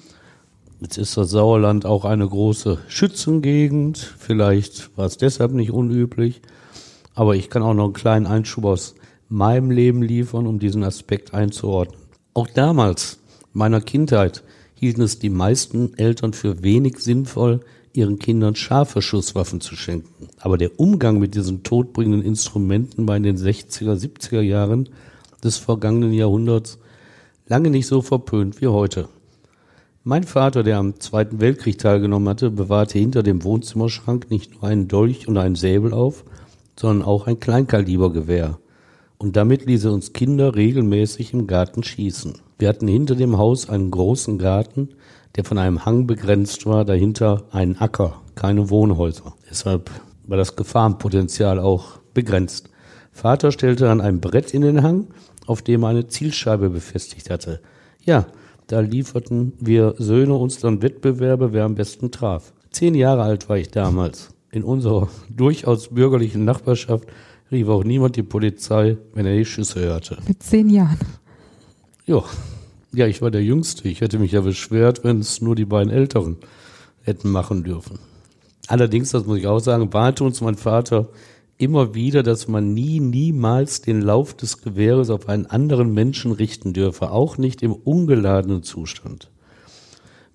Jetzt 0.82 0.98
ist 0.98 1.15
das 1.15 1.29
Sauerland 1.29 1.86
auch 1.86 2.03
eine 2.03 2.27
große 2.27 2.79
Schützengegend. 2.89 3.98
Vielleicht 3.98 4.96
war 4.98 5.05
es 5.05 5.17
deshalb 5.17 5.53
nicht 5.53 5.72
unüblich. 5.72 6.41
Aber 7.13 7.36
ich 7.36 7.50
kann 7.50 7.63
auch 7.63 7.74
noch 7.74 7.86
einen 7.86 7.94
kleinen 7.94 8.27
Einschub 8.27 8.65
aus 8.65 8.96
meinem 9.29 9.72
Leben 9.72 10.03
liefern, 10.03 10.46
um 10.48 10.60
diesen 10.60 10.84
Aspekt 10.84 11.34
einzuordnen. 11.34 12.01
Auch 12.34 12.48
damals, 12.48 13.20
meiner 13.53 13.79
Kindheit, 13.79 14.44
hielten 14.74 15.01
es 15.01 15.17
die 15.17 15.29
meisten 15.29 15.98
Eltern 15.98 16.34
für 16.34 16.62
wenig 16.62 17.00
sinnvoll, 17.00 17.62
ihren 17.94 18.20
Kindern 18.20 18.55
scharfe 18.55 19.01
Schusswaffen 19.01 19.62
zu 19.62 19.77
schenken. 19.77 20.27
Aber 20.39 20.58
der 20.58 20.77
Umgang 20.77 21.20
mit 21.20 21.36
diesen 21.36 21.63
todbringenden 21.63 22.22
Instrumenten 22.22 23.08
war 23.08 23.15
in 23.15 23.24
den 23.24 23.38
60er, 23.38 23.96
70er 23.96 24.41
Jahren 24.41 24.89
des 25.41 25.58
vergangenen 25.58 26.12
Jahrhunderts 26.12 26.79
lange 27.48 27.70
nicht 27.70 27.88
so 27.88 28.01
verpönt 28.01 28.60
wie 28.60 28.67
heute. 28.67 29.08
Mein 30.07 30.24
Vater, 30.24 30.62
der 30.62 30.77
am 30.77 31.00
Zweiten 31.00 31.41
Weltkrieg 31.41 31.79
teilgenommen 31.79 32.29
hatte, 32.29 32.51
bewahrte 32.51 33.00
hinter 33.00 33.24
dem 33.24 33.43
Wohnzimmerschrank 33.43 34.29
nicht 34.29 34.53
nur 34.53 34.65
einen 34.65 34.88
Dolch 34.88 35.27
und 35.27 35.35
einen 35.35 35.55
Säbel 35.55 35.93
auf, 35.93 36.25
sondern 36.79 37.07
auch 37.07 37.25
ein 37.25 37.39
Kleinkalibergewehr. 37.39 38.59
Und 39.17 39.35
damit 39.35 39.65
ließ 39.65 39.85
er 39.85 39.93
uns 39.93 40.13
Kinder 40.13 40.53
regelmäßig 40.53 41.33
im 41.33 41.47
Garten 41.47 41.81
schießen. 41.81 42.35
Wir 42.59 42.69
hatten 42.69 42.88
hinter 42.88 43.15
dem 43.15 43.39
Haus 43.39 43.67
einen 43.67 43.89
großen 43.89 44.38
Garten, 44.38 44.89
der 45.38 45.43
von 45.43 45.57
einem 45.57 45.85
Hang 45.85 46.05
begrenzt 46.05 46.67
war, 46.67 46.85
dahinter 46.85 47.45
einen 47.50 47.75
Acker, 47.77 48.21
keine 48.35 48.69
Wohnhäuser. 48.69 49.33
Deshalb 49.50 49.89
war 50.27 50.38
das 50.38 50.55
Gefahrenpotenzial 50.55 51.57
auch 51.57 51.97
begrenzt. 52.13 52.69
Vater 53.12 53.51
stellte 53.51 53.85
dann 53.85 54.01
ein 54.01 54.21
Brett 54.21 54.53
in 54.53 54.62
den 54.62 54.83
Hang, 54.83 55.07
auf 55.47 55.63
dem 55.63 55.81
er 55.81 55.89
eine 55.89 56.05
Zielscheibe 56.05 56.69
befestigt 56.69 57.31
hatte. 57.31 57.59
Ja, 58.03 58.27
da 58.67 58.79
lieferten 58.79 59.53
wir 59.60 59.95
Söhne 59.98 60.34
uns 60.34 60.60
dann 60.60 60.81
Wettbewerbe, 60.81 61.53
wer 61.53 61.65
am 61.65 61.75
besten 61.75 62.12
traf. 62.12 62.53
Zehn 62.72 62.95
Jahre 62.95 63.24
alt 63.24 63.48
war 63.48 63.57
ich 63.57 63.69
damals. 63.69 64.29
In 64.51 64.63
unserer 64.63 65.10
durchaus 65.29 65.89
bürgerlichen 65.89 66.45
Nachbarschaft 66.45 67.07
rief 67.51 67.67
auch 67.67 67.84
niemand 67.84 68.15
die 68.15 68.24
Polizei, 68.24 68.98
wenn 69.13 69.25
er 69.25 69.36
die 69.36 69.45
Schüsse 69.45 69.81
hörte. 69.81 70.17
Mit 70.27 70.41
zehn 70.41 70.69
Jahren. 70.69 71.00
Ja. 72.05 72.24
Ja, 72.93 73.07
ich 73.07 73.22
war 73.22 73.29
der 73.29 73.43
Jüngste. 73.43 73.88
Ich 73.89 74.01
hätte 74.01 74.19
mich 74.19 74.31
ja 74.31 74.41
beschwert, 74.41 75.03
wenn 75.03 75.19
es 75.19 75.41
nur 75.41 75.55
die 75.55 75.65
beiden 75.65 75.91
Älteren 75.91 76.38
hätten 77.03 77.29
machen 77.29 77.63
dürfen. 77.63 78.00
Allerdings, 78.67 79.12
das 79.12 79.25
muss 79.25 79.38
ich 79.38 79.48
auch 79.48 79.60
sagen, 79.60 79.93
warnte 79.93 80.24
uns 80.24 80.41
mein 80.41 80.55
Vater 80.55 81.10
immer 81.57 81.95
wieder, 81.95 82.24
dass 82.24 82.47
man 82.47 82.74
nie, 82.74 83.00
niemals 83.00 83.81
den 83.81 84.01
Lauf 84.01 84.33
des 84.33 84.62
Gewehres 84.62 85.09
auf 85.09 85.29
einen 85.29 85.45
anderen 85.45 85.93
Menschen 85.93 86.31
richten 86.31 86.74
dürfe, 86.74 87.12
auch 87.12 87.38
nicht 87.38 87.62
im 87.62 87.74
ungeladenen 87.74 88.63
Zustand. 88.63 89.29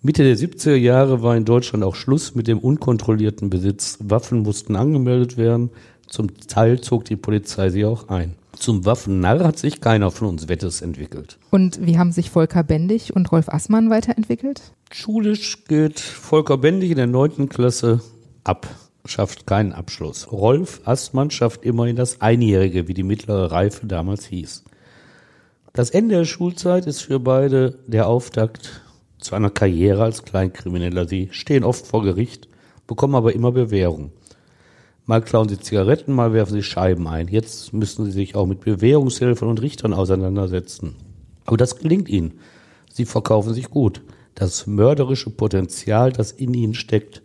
Mitte 0.03 0.25
der 0.25 0.37
70er 0.37 0.77
Jahre 0.77 1.23
war 1.23 1.37
in 1.37 1.45
Deutschland 1.45 1.85
auch 1.85 1.95
Schluss 1.95 2.35
mit 2.35 2.49
dem 2.49 2.59
unkontrollierten 2.59 3.51
Besitz. 3.51 3.99
Waffen 4.01 4.41
mussten 4.41 4.75
angemeldet 4.75 5.37
werden. 5.37 5.71
Zum 6.07 6.39
Teil 6.49 6.81
zog 6.81 7.05
die 7.05 7.17
Polizei 7.17 7.69
sie 7.69 7.85
auch 7.85 8.09
ein. 8.09 8.35
Zum 8.59 8.87
Waffennarr 8.87 9.45
hat 9.45 9.59
sich 9.59 9.81
keiner 9.81 10.11
von 10.11 10.29
uns 10.29 10.49
Wettes 10.49 10.81
entwickelt. 10.81 11.39
Und 11.51 11.85
wie 11.85 11.99
haben 11.99 12.13
sich 12.13 12.31
Volker 12.31 12.65
Bendig 12.65 13.15
und 13.15 13.31
Rolf 13.31 13.49
Assmann 13.49 13.91
weiterentwickelt? 13.91 14.73
Schulisch 14.91 15.65
geht 15.67 16.01
Volker 16.01 16.57
Bendig 16.57 16.91
in 16.91 16.97
der 16.97 17.07
neunten 17.07 17.49
Klasse 17.51 18.01
ab 18.43 18.69
schafft 19.11 19.47
keinen 19.47 19.73
Abschluss. 19.73 20.31
Rolf 20.31 20.81
Astmann 20.85 21.31
schafft 21.31 21.65
immerhin 21.65 21.97
das 21.97 22.21
Einjährige, 22.21 22.89
wie 22.89 22.95
die 22.95 23.03
mittlere 23.03 23.51
Reife 23.51 23.87
damals 23.87 24.27
hieß. 24.27 24.65
Das 25.73 25.91
Ende 25.91 26.17
der 26.17 26.25
Schulzeit 26.25 26.87
ist 26.87 27.03
für 27.03 27.21
beide 27.21 27.79
der 27.87 28.09
Auftakt 28.09 28.83
zu 29.19 29.35
einer 29.35 29.51
Karriere 29.51 30.03
als 30.03 30.25
Kleinkrimineller. 30.25 31.07
Sie 31.07 31.29
stehen 31.33 31.65
oft 31.65 31.87
vor 31.87 32.03
Gericht, 32.03 32.49
bekommen 32.87 33.15
aber 33.15 33.35
immer 33.35 33.53
Bewährung. 33.53 34.13
Mal 35.07 35.23
klauen 35.23 35.49
sie 35.49 35.59
Zigaretten, 35.59 36.13
mal 36.13 36.33
werfen 36.33 36.55
sie 36.55 36.63
Scheiben 36.63 37.09
ein. 37.09 37.29
Jetzt 37.29 37.73
müssen 37.73 38.05
sie 38.05 38.13
sich 38.13 38.35
auch 38.37 38.47
mit 38.47 38.61
Bewährungshelfern 38.61 39.49
und 39.49 39.61
Richtern 39.61 39.93
auseinandersetzen. 39.93 40.97
Aber 41.47 41.57
das 41.57 41.79
gelingt 41.79 42.09
ihnen. 42.09 42.39
Sie 42.93 43.05
verkaufen 43.05 43.55
sich 43.55 43.71
gut. 43.71 44.03
Das 44.35 44.67
mörderische 44.67 45.31
Potenzial, 45.31 46.13
das 46.13 46.31
in 46.31 46.55
ihnen 46.55 46.75
steckt, 46.75 47.23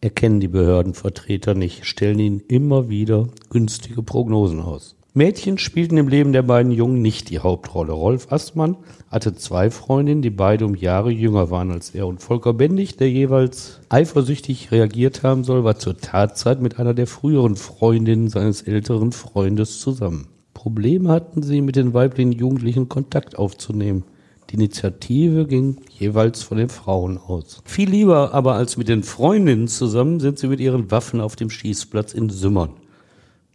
erkennen 0.00 0.40
die 0.40 0.48
Behördenvertreter 0.48 1.54
nicht, 1.54 1.86
stellen 1.86 2.18
ihnen 2.18 2.40
immer 2.48 2.88
wieder 2.88 3.28
günstige 3.50 4.02
Prognosen 4.02 4.60
aus. 4.60 4.96
Mädchen 5.16 5.56
spielten 5.56 5.96
im 5.96 6.08
Leben 6.08 6.34
der 6.34 6.42
beiden 6.42 6.70
Jungen 6.72 7.00
nicht 7.00 7.30
die 7.30 7.38
Hauptrolle. 7.38 7.92
Rolf 7.92 8.30
Astmann 8.30 8.76
hatte 9.10 9.34
zwei 9.34 9.70
Freundinnen, 9.70 10.20
die 10.20 10.28
beide 10.28 10.66
um 10.66 10.74
Jahre 10.74 11.10
jünger 11.10 11.50
waren 11.50 11.70
als 11.70 11.88
er. 11.94 12.06
Und 12.06 12.20
Volker 12.20 12.52
Bendig, 12.52 12.98
der 12.98 13.10
jeweils 13.10 13.80
eifersüchtig 13.88 14.72
reagiert 14.72 15.22
haben 15.22 15.42
soll, 15.42 15.64
war 15.64 15.78
zur 15.78 15.96
Tatzeit 15.96 16.60
mit 16.60 16.78
einer 16.78 16.92
der 16.92 17.06
früheren 17.06 17.56
Freundinnen 17.56 18.28
seines 18.28 18.60
älteren 18.60 19.12
Freundes 19.12 19.80
zusammen. 19.80 20.28
Probleme 20.52 21.08
hatten 21.08 21.42
sie, 21.42 21.62
mit 21.62 21.76
den 21.76 21.94
weiblichen 21.94 22.32
Jugendlichen 22.32 22.90
Kontakt 22.90 23.38
aufzunehmen. 23.38 24.04
Die 24.50 24.54
Initiative 24.54 25.46
ging 25.46 25.78
jeweils 25.98 26.42
von 26.42 26.58
den 26.58 26.68
Frauen 26.68 27.18
aus. 27.18 27.62
Viel 27.64 27.90
lieber 27.90 28.32
aber 28.32 28.54
als 28.54 28.76
mit 28.76 28.88
den 28.88 29.02
Freundinnen 29.02 29.66
zusammen 29.66 30.20
sind 30.20 30.38
sie 30.38 30.46
mit 30.46 30.60
ihren 30.60 30.90
Waffen 30.90 31.20
auf 31.20 31.34
dem 31.34 31.50
Schießplatz 31.50 32.14
in 32.14 32.30
Sümmern. 32.30 32.74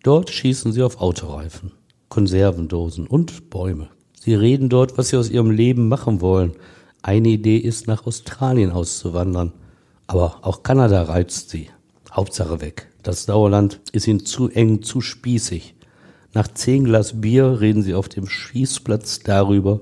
Dort 0.04 0.30
schießen 0.30 0.72
sie 0.74 0.84
auf 0.84 1.00
Autoreifen, 1.00 1.72
Konservendosen 2.10 3.08
und 3.08 3.50
Bäume. 3.50 3.90
Sie 4.20 4.34
reden 4.34 4.68
dort, 4.68 4.98
was 4.98 5.10
sie 5.10 5.18
aus 5.18 5.30
ihrem 5.30 5.52
Leben 5.52 5.88
machen 5.88 6.22
wollen. 6.22 6.54
Eine 7.02 7.30
Idee 7.30 7.58
ist, 7.58 7.88
nach 7.88 8.06
Australien 8.06 8.72
auszuwandern. 8.72 9.54
Aber 10.08 10.40
auch 10.42 10.62
Kanada 10.62 11.04
reizt 11.04 11.50
sie. 11.50 11.70
Hauptsache 12.12 12.62
weg. 12.62 12.90
Das 13.04 13.24
Sauerland 13.24 13.80
ist 13.94 14.08
ihnen 14.08 14.26
zu 14.26 14.50
eng, 14.50 14.82
zu 14.82 15.02
spießig. 15.02 15.74
Nach 16.34 16.48
zehn 16.48 16.84
Glas 16.84 17.22
Bier 17.22 17.60
reden 17.62 17.82
sie 17.82 17.94
auf 17.94 18.10
dem 18.10 18.28
Schießplatz 18.28 19.20
darüber, 19.20 19.82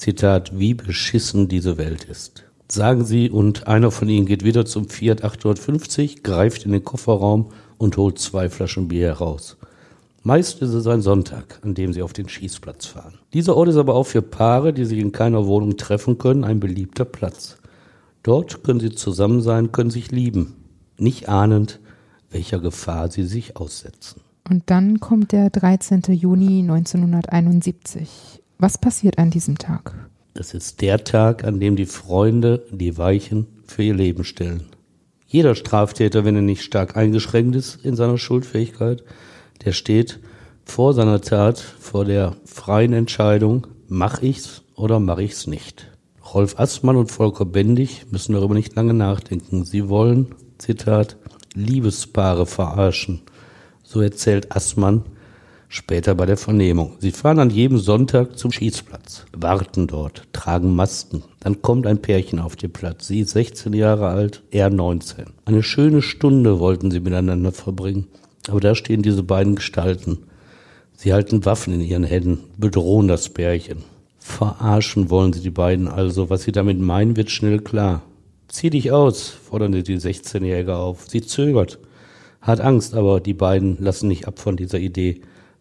Zitat, 0.00 0.58
wie 0.58 0.72
beschissen 0.72 1.46
diese 1.46 1.76
Welt 1.76 2.04
ist. 2.04 2.44
Sagen 2.72 3.04
sie 3.04 3.28
und 3.28 3.66
einer 3.66 3.90
von 3.90 4.08
ihnen 4.08 4.24
geht 4.24 4.44
wieder 4.44 4.64
zum 4.64 4.88
Fiat 4.88 5.22
850, 5.22 6.22
greift 6.22 6.64
in 6.64 6.72
den 6.72 6.82
Kofferraum 6.82 7.50
und 7.76 7.98
holt 7.98 8.18
zwei 8.18 8.48
Flaschen 8.48 8.88
Bier 8.88 9.08
heraus. 9.08 9.58
Meist 10.22 10.62
ist 10.62 10.72
es 10.72 10.86
ein 10.86 11.02
Sonntag, 11.02 11.60
an 11.62 11.74
dem 11.74 11.92
sie 11.92 12.00
auf 12.00 12.14
den 12.14 12.30
Schießplatz 12.30 12.86
fahren. 12.86 13.18
Dieser 13.34 13.54
Ort 13.58 13.68
ist 13.68 13.76
aber 13.76 13.94
auch 13.94 14.04
für 14.04 14.22
Paare, 14.22 14.72
die 14.72 14.86
sich 14.86 14.98
in 14.98 15.12
keiner 15.12 15.46
Wohnung 15.46 15.76
treffen 15.76 16.16
können, 16.16 16.44
ein 16.44 16.60
beliebter 16.60 17.04
Platz. 17.04 17.58
Dort 18.22 18.64
können 18.64 18.80
sie 18.80 18.92
zusammen 18.92 19.42
sein, 19.42 19.70
können 19.70 19.90
sich 19.90 20.10
lieben, 20.10 20.56
nicht 20.96 21.28
ahnend, 21.28 21.78
welcher 22.30 22.58
Gefahr 22.58 23.10
sie 23.10 23.24
sich 23.24 23.58
aussetzen. 23.58 24.22
Und 24.48 24.62
dann 24.70 24.98
kommt 24.98 25.32
der 25.32 25.50
13. 25.50 26.04
Juni 26.08 26.60
1971. 26.60 28.39
Was 28.62 28.76
passiert 28.76 29.16
an 29.16 29.30
diesem 29.30 29.56
Tag? 29.56 29.94
Es 30.34 30.52
ist 30.52 30.82
der 30.82 31.02
Tag, 31.02 31.44
an 31.44 31.60
dem 31.60 31.76
die 31.76 31.86
Freunde 31.86 32.62
die 32.70 32.98
Weichen 32.98 33.46
für 33.66 33.82
ihr 33.82 33.94
Leben 33.94 34.22
stellen. 34.22 34.64
Jeder 35.26 35.54
Straftäter, 35.54 36.26
wenn 36.26 36.36
er 36.36 36.42
nicht 36.42 36.62
stark 36.62 36.94
eingeschränkt 36.94 37.56
ist 37.56 37.82
in 37.82 37.96
seiner 37.96 38.18
Schuldfähigkeit, 38.18 39.02
der 39.64 39.72
steht 39.72 40.20
vor 40.66 40.92
seiner 40.92 41.22
Tat, 41.22 41.58
vor 41.58 42.04
der 42.04 42.36
freien 42.44 42.92
Entscheidung, 42.92 43.66
mach 43.88 44.20
ich's 44.20 44.60
oder 44.74 45.00
mach 45.00 45.16
ich's 45.16 45.46
nicht. 45.46 45.90
Rolf 46.34 46.60
Assmann 46.60 46.96
und 46.96 47.10
Volker 47.10 47.46
Bendig 47.46 48.08
müssen 48.10 48.34
darüber 48.34 48.52
nicht 48.52 48.76
lange 48.76 48.92
nachdenken. 48.92 49.64
Sie 49.64 49.88
wollen, 49.88 50.34
Zitat, 50.58 51.16
Liebespaare 51.54 52.44
verarschen. 52.44 53.22
So 53.82 54.02
erzählt 54.02 54.54
Assmann 54.54 55.04
später 55.70 56.16
bei 56.16 56.26
der 56.26 56.36
Vernehmung. 56.36 56.96
Sie 56.98 57.12
fahren 57.12 57.38
an 57.38 57.48
jedem 57.48 57.78
Sonntag 57.78 58.36
zum 58.36 58.50
Schießplatz, 58.50 59.24
warten 59.32 59.86
dort, 59.86 60.24
tragen 60.32 60.74
Masken. 60.74 61.22
Dann 61.38 61.62
kommt 61.62 61.86
ein 61.86 62.02
Pärchen 62.02 62.40
auf 62.40 62.56
den 62.56 62.72
Platz. 62.72 63.06
Sie 63.06 63.20
ist 63.20 63.30
16 63.30 63.72
Jahre 63.72 64.08
alt, 64.08 64.42
er 64.50 64.68
19. 64.68 65.26
Eine 65.44 65.62
schöne 65.62 66.02
Stunde 66.02 66.58
wollten 66.58 66.90
sie 66.90 66.98
miteinander 66.98 67.52
verbringen. 67.52 68.08
Aber 68.48 68.58
da 68.58 68.74
stehen 68.74 69.02
diese 69.02 69.22
beiden 69.22 69.54
Gestalten. 69.54 70.18
Sie 70.96 71.12
halten 71.12 71.44
Waffen 71.44 71.72
in 71.72 71.80
ihren 71.80 72.04
Händen, 72.04 72.40
bedrohen 72.58 73.06
das 73.06 73.28
Pärchen. 73.28 73.84
Verarschen 74.18 75.08
wollen 75.08 75.32
sie 75.32 75.40
die 75.40 75.50
beiden 75.50 75.86
also. 75.86 76.30
Was 76.30 76.42
sie 76.42 76.52
damit 76.52 76.80
meinen, 76.80 77.16
wird 77.16 77.30
schnell 77.30 77.60
klar. 77.60 78.02
Zieh 78.48 78.70
dich 78.70 78.90
aus, 78.90 79.28
fordern 79.28 79.72
sie 79.72 79.84
die 79.84 79.98
16-Jährige 79.98 80.74
auf. 80.74 81.08
Sie 81.08 81.22
zögert, 81.22 81.78
hat 82.40 82.60
Angst, 82.60 82.94
aber 82.94 83.20
die 83.20 83.34
beiden 83.34 83.76
lassen 83.78 84.08
nicht 84.08 84.26
ab 84.26 84.40
von 84.40 84.56
dieser 84.56 84.80
Idee. 84.80 85.20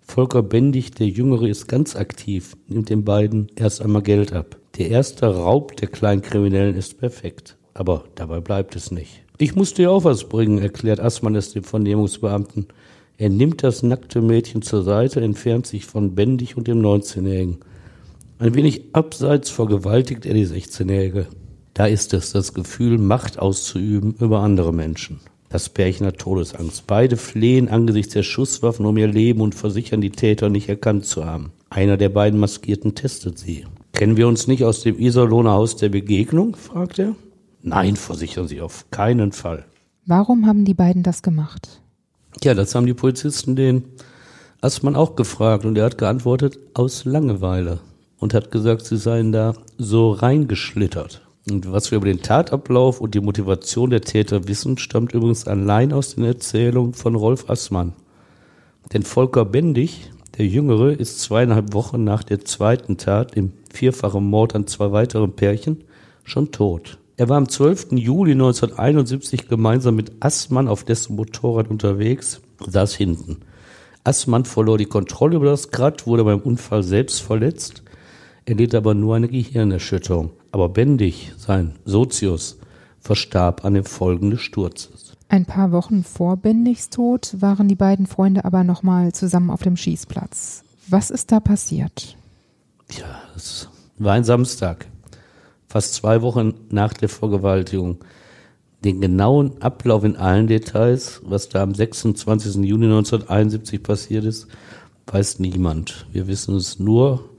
Volker 0.10 0.42
Bendig, 0.42 0.92
der 0.92 1.08
Jüngere, 1.08 1.48
ist 1.48 1.68
ganz 1.68 1.96
aktiv, 1.96 2.58
nimmt 2.68 2.90
den 2.90 3.06
beiden 3.06 3.48
erst 3.56 3.80
einmal 3.80 4.02
Geld 4.02 4.34
ab. 4.34 4.58
Der 4.80 4.90
erste 4.90 5.28
Raub 5.28 5.78
der 5.78 5.88
Kleinkriminellen 5.88 6.76
ist 6.76 6.98
perfekt. 6.98 7.58
Aber 7.76 8.06
dabei 8.16 8.40
bleibt 8.40 8.76
es 8.76 8.90
nicht. 8.90 9.22
Ich 9.38 9.56
muss 9.56 9.76
dir 9.76 9.92
auch 9.92 10.06
was 10.06 10.28
bringen, 10.28 10.58
erklärt 10.58 11.00
Assmann 11.00 11.36
es 11.36 11.54
dem 11.54 11.64
Vernehmungsbeamten. 11.64 12.66
Er 13.18 13.30
nimmt 13.30 13.62
das 13.62 13.84
nackte 13.84 14.22
Mädchen 14.22 14.64
zur 14.64 14.82
Seite, 14.84 15.22
entfernt 15.22 15.68
sich 15.68 15.86
von 15.86 16.16
Bendig 16.16 16.58
und 16.58 16.68
dem 16.68 16.82
19-Jährigen. 16.82 17.60
Ein 18.40 18.56
wenig 18.56 18.96
abseits 18.96 19.52
vergewaltigt 19.52 20.26
er 20.26 20.34
die 20.34 20.48
16-Jährige. 20.48 21.28
Da 21.76 21.86
ist 21.86 22.16
es, 22.16 22.32
das 22.32 22.56
Gefühl, 22.56 22.98
Macht 22.98 23.38
auszuüben 23.38 24.16
über 24.20 24.40
andere 24.40 24.74
Menschen. 24.74 25.20
Das 25.50 25.68
Pärchen 25.68 26.06
hat 26.06 26.20
Todesangst. 26.20 26.86
Beide 26.86 27.18
flehen 27.18 27.70
angesichts 27.70 28.14
der 28.14 28.24
Schusswaffen 28.24 28.86
um 28.86 28.98
ihr 28.98 29.08
Leben 29.08 29.42
und 29.42 29.56
versichern, 29.56 30.00
die 30.00 30.12
Täter 30.12 30.50
nicht 30.50 30.70
erkannt 30.70 31.06
zu 31.06 31.26
haben. 31.26 31.52
Einer 31.72 31.98
der 31.98 32.10
beiden 32.10 32.40
Maskierten 32.40 32.94
testet 32.94 33.40
sie. 33.40 33.66
Kennen 33.94 34.16
wir 34.16 34.28
uns 34.28 34.48
nicht 34.48 34.64
aus 34.64 34.82
dem 34.82 35.00
Iserlohner 35.00 35.52
Haus 35.52 35.76
der 35.76 35.90
Begegnung? 35.90 36.56
fragt 36.56 37.00
er. 37.00 37.16
Nein, 37.64 37.96
versichern 37.96 38.48
sie 38.48 38.62
auf 38.62 38.86
keinen 38.92 39.32
Fall. 39.32 39.66
Warum 40.06 40.46
haben 40.46 40.66
die 40.66 40.74
beiden 40.76 41.04
das 41.04 41.24
gemacht? 41.24 41.82
Ja, 42.44 42.54
das 42.54 42.74
haben 42.76 42.86
die 42.86 42.94
Polizisten 42.94 43.56
den 43.56 43.86
Assmann 44.62 44.96
auch 44.96 45.16
gefragt 45.16 45.66
und 45.66 45.78
er 45.78 45.86
hat 45.86 45.98
geantwortet, 45.98 46.60
aus 46.74 47.06
Langeweile 47.06 47.80
und 48.18 48.34
hat 48.34 48.52
gesagt, 48.52 48.86
sie 48.86 48.98
seien 48.98 49.32
da 49.32 49.54
so 49.78 50.12
reingeschlittert. 50.12 51.22
Und 51.50 51.72
was 51.72 51.90
wir 51.90 51.98
über 51.98 52.08
den 52.08 52.22
Tatablauf 52.22 53.02
und 53.02 53.16
die 53.16 53.22
Motivation 53.22 53.90
der 53.90 54.02
Täter 54.02 54.48
wissen, 54.48 54.78
stammt 54.78 55.14
übrigens 55.14 55.48
allein 55.48 55.94
aus 55.94 56.16
den 56.16 56.24
Erzählungen 56.24 56.94
von 56.94 57.16
Rolf 57.16 57.50
Assmann. 57.50 57.94
Denn 58.94 59.04
Volker 59.04 59.46
Bendig, 59.46 60.12
der 60.38 60.46
Jüngere, 60.46 60.92
ist 60.92 61.22
zweieinhalb 61.22 61.74
Wochen 61.74 62.04
nach 62.04 62.24
der 62.24 62.46
zweiten 62.46 62.98
Tat, 62.98 63.36
dem 63.36 63.54
vierfachen 63.74 64.24
Mord 64.30 64.56
an 64.56 64.68
zwei 64.68 64.92
weiteren 64.92 65.34
Pärchen, 65.34 65.84
schon 66.24 66.52
tot. 66.52 67.00
Er 67.18 67.30
war 67.30 67.38
am 67.38 67.50
12. 67.50 67.94
Juli 67.94 68.32
1971 68.32 69.48
gemeinsam 69.48 69.96
mit 69.96 70.12
Assmann 70.20 70.68
auf 70.68 70.84
dessen 70.84 71.16
Motorrad 71.16 71.70
unterwegs, 71.70 72.42
saß 72.66 72.94
hinten. 72.96 73.40
Assmann 74.04 74.46
verlor 74.46 74.78
die 74.78 74.86
Kontrolle 74.86 75.36
über 75.36 75.48
das 75.48 75.72
Grad, 75.72 76.08
wurde 76.08 76.24
beim 76.24 76.40
Unfall 76.40 76.84
selbst 76.84 77.22
verletzt, 77.22 77.84
erlitt 78.50 78.76
aber 78.76 78.94
nur 78.94 79.16
eine 79.16 79.30
Gehirnerschütterung. 79.30 80.32
Aber 80.52 80.70
Bendig, 80.70 81.32
sein 81.38 81.76
Sozius, 81.86 82.58
verstarb 83.00 83.64
an 83.64 83.76
den 83.76 83.84
Folgen 83.84 84.32
des 84.32 84.42
Sturzes. 84.42 85.16
Ein 85.30 85.46
paar 85.46 85.72
Wochen 85.72 86.04
vor 86.04 86.38
Bendigs 86.38 86.90
Tod 86.90 87.36
waren 87.40 87.68
die 87.68 87.76
beiden 87.76 88.08
Freunde 88.08 88.46
aber 88.46 88.64
nochmal 88.64 89.14
zusammen 89.14 89.52
auf 89.52 89.62
dem 89.62 89.78
Schießplatz. 89.78 90.64
Was 90.88 91.12
ist 91.12 91.32
da 91.32 91.40
passiert? 91.40 92.18
Ja, 92.92 93.22
es 93.36 93.70
war 94.00 94.14
ein 94.14 94.24
Samstag, 94.24 94.88
fast 95.68 95.94
zwei 95.94 96.24
Wochen 96.24 96.56
nach 96.70 96.94
der 96.94 97.10
Vergewaltigung. 97.10 98.00
Den 98.84 99.02
genauen 99.02 99.62
Ablauf 99.62 100.04
in 100.04 100.16
allen 100.16 100.48
Details, 100.48 101.22
was 101.24 101.50
da 101.50 101.62
am 101.62 101.76
26. 101.76 102.56
Juni 102.56 102.86
1971 102.86 103.84
passiert 103.84 104.26
ist, 104.26 104.48
weiß 105.06 105.38
niemand. 105.40 106.08
Wir 106.12 106.28
wissen 106.28 106.56
es 106.56 106.80
nur 106.80 107.30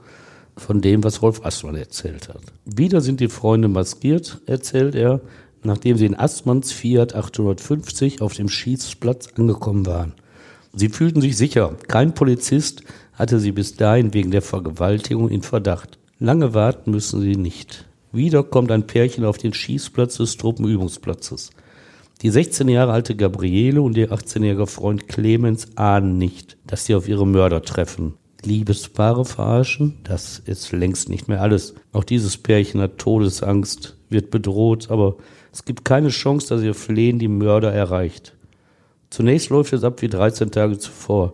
von 0.57 0.81
dem, 0.81 1.03
was 1.03 1.21
Rolf 1.21 1.45
Assmann 1.45 1.75
erzählt 1.75 2.29
hat. 2.29 2.41
Wieder 2.65 3.01
sind 3.01 3.19
die 3.19 3.29
Freunde 3.29 3.67
maskiert, 3.67 4.41
erzählt 4.45 4.95
er, 4.95 5.21
nachdem 5.63 5.97
sie 5.97 6.05
in 6.05 6.17
Assmanns 6.17 6.71
Fiat 6.71 7.15
850 7.15 8.21
auf 8.21 8.33
dem 8.33 8.49
Schießplatz 8.49 9.29
angekommen 9.37 9.85
waren. 9.85 10.13
Sie 10.73 10.89
fühlten 10.89 11.21
sich 11.21 11.37
sicher. 11.37 11.75
Kein 11.87 12.13
Polizist 12.13 12.83
hatte 13.13 13.39
sie 13.39 13.51
bis 13.51 13.75
dahin 13.75 14.13
wegen 14.13 14.31
der 14.31 14.41
Vergewaltigung 14.41 15.29
in 15.29 15.41
Verdacht. 15.41 15.99
Lange 16.19 16.53
warten 16.53 16.91
müssen 16.91 17.21
sie 17.21 17.35
nicht. 17.35 17.85
Wieder 18.11 18.43
kommt 18.43 18.71
ein 18.71 18.87
Pärchen 18.87 19.25
auf 19.25 19.37
den 19.37 19.53
Schießplatz 19.53 20.17
des 20.17 20.37
Truppenübungsplatzes. 20.37 21.51
Die 22.21 22.29
16 22.29 22.69
Jahre 22.69 22.91
alte 22.91 23.15
Gabriele 23.15 23.81
und 23.81 23.97
ihr 23.97 24.11
18-jähriger 24.11 24.67
Freund 24.67 25.07
Clemens 25.07 25.75
ahnen 25.75 26.17
nicht, 26.17 26.57
dass 26.67 26.85
sie 26.85 26.93
auf 26.93 27.07
ihre 27.07 27.25
Mörder 27.25 27.63
treffen. 27.63 28.13
Liebespaare 28.45 29.25
verarschen, 29.25 29.99
das 30.03 30.39
ist 30.39 30.71
längst 30.71 31.09
nicht 31.09 31.27
mehr 31.27 31.41
alles. 31.41 31.75
Auch 31.91 32.03
dieses 32.03 32.37
Pärchen 32.37 32.81
hat 32.81 32.97
Todesangst, 32.97 33.97
wird 34.09 34.31
bedroht, 34.31 34.89
aber 34.89 35.15
es 35.53 35.65
gibt 35.65 35.85
keine 35.85 36.09
Chance, 36.09 36.49
dass 36.49 36.63
ihr 36.63 36.73
Flehen 36.73 37.19
die 37.19 37.27
Mörder 37.27 37.71
erreicht. 37.71 38.33
Zunächst 39.09 39.49
läuft 39.49 39.73
es 39.73 39.83
ab 39.83 40.01
wie 40.01 40.07
13 40.07 40.51
Tage 40.51 40.77
zuvor. 40.77 41.33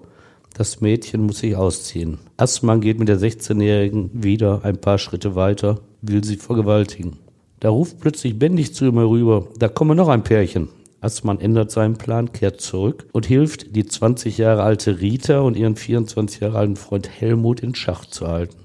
Das 0.55 0.81
Mädchen 0.81 1.21
muss 1.21 1.39
sich 1.39 1.55
ausziehen. 1.55 2.17
Assmann 2.35 2.81
geht 2.81 2.97
mit 2.97 3.07
der 3.07 3.19
16-Jährigen 3.19 4.09
wieder 4.13 4.65
ein 4.65 4.81
paar 4.81 4.97
Schritte 4.97 5.35
weiter, 5.35 5.79
will 6.01 6.23
sie 6.23 6.37
vergewaltigen. 6.37 7.17
Da 7.59 7.69
ruft 7.69 7.99
plötzlich 7.99 8.37
Bändig 8.37 8.73
zu 8.73 8.85
ihm 8.85 8.97
herüber, 8.97 9.47
da 9.59 9.67
komme 9.67 9.95
noch 9.95 10.09
ein 10.09 10.23
Pärchen. 10.23 10.69
Assmann 10.99 11.39
ändert 11.39 11.71
seinen 11.71 11.97
Plan, 11.97 12.31
kehrt 12.31 12.59
zurück 12.61 13.07
und 13.11 13.25
hilft, 13.25 13.75
die 13.75 13.85
20 13.85 14.37
Jahre 14.37 14.63
alte 14.63 14.99
Rita 14.99 15.39
und 15.39 15.55
ihren 15.55 15.75
24 15.75 16.41
Jahre 16.41 16.57
alten 16.57 16.75
Freund 16.75 17.09
Helmut 17.09 17.59
in 17.59 17.75
Schach 17.75 18.05
zu 18.05 18.27
halten. 18.27 18.57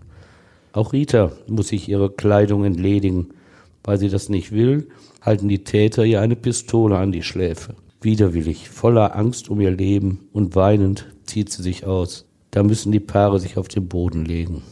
Auch 0.72 0.92
Rita 0.92 1.32
muss 1.46 1.68
sich 1.68 1.88
ihre 1.88 2.10
Kleidung 2.10 2.64
entledigen. 2.64 3.34
Weil 3.84 3.98
sie 3.98 4.08
das 4.08 4.28
nicht 4.28 4.52
will, 4.52 4.88
halten 5.20 5.48
die 5.48 5.64
Täter 5.64 6.04
ihr 6.04 6.20
eine 6.20 6.36
Pistole 6.36 6.96
an 6.96 7.12
die 7.12 7.22
Schläfe. 7.22 7.74
Widerwillig, 8.00 8.68
voller 8.68 9.16
Angst 9.16 9.48
um 9.48 9.60
ihr 9.60 9.70
Leben 9.70 10.28
und 10.32 10.54
weinend 10.54 11.06
zieht 11.24 11.50
sie 11.50 11.62
sich 11.62 11.84
aus. 11.84 12.26
Da 12.52 12.62
müssen 12.62 12.92
die 12.92 13.00
Paare 13.00 13.40
sich 13.40 13.56
auf 13.56 13.68
den 13.68 13.88
Boden 13.88 14.24
legen. 14.24 14.62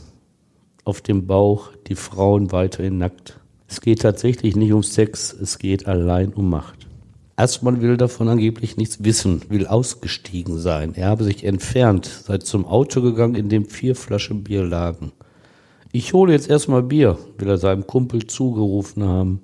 Auf 0.85 1.01
dem 1.01 1.27
Bauch, 1.27 1.70
die 1.88 1.94
Frauen 1.94 2.53
weiterhin 2.53 2.99
nackt. 2.99 3.40
Es 3.68 3.81
geht 3.81 4.03
tatsächlich 4.03 4.57
nicht 4.57 4.73
um 4.73 4.83
Sex, 4.83 5.33
es 5.33 5.59
geht 5.59 5.87
allein 5.87 6.33
um 6.33 6.51
Macht. 6.51 6.80
Assmann 7.40 7.81
will 7.81 7.96
davon 7.96 8.29
angeblich 8.29 8.76
nichts 8.76 9.03
wissen, 9.03 9.42
will 9.48 9.66
ausgestiegen 9.66 10.59
sein. 10.59 10.94
Er 10.94 11.09
habe 11.09 11.24
sich 11.24 11.44
entfernt, 11.44 12.05
sei 12.05 12.38
zum 12.38 12.66
Auto 12.66 13.00
gegangen, 13.00 13.35
in 13.35 13.48
dem 13.48 13.64
vier 13.64 13.96
Flaschen 13.96 14.44
Bier 14.44 14.62
lagen. 14.62 15.12
Ich 15.90 16.12
hole 16.12 16.33
jetzt 16.33 16.50
erstmal 16.50 16.83
Bier, 16.83 17.18
will 17.38 17.48
er 17.48 17.59
seinem 17.59 17.87
Kumpel 17.87 18.26
zugerufen 18.26 19.05
haben. 19.05 19.40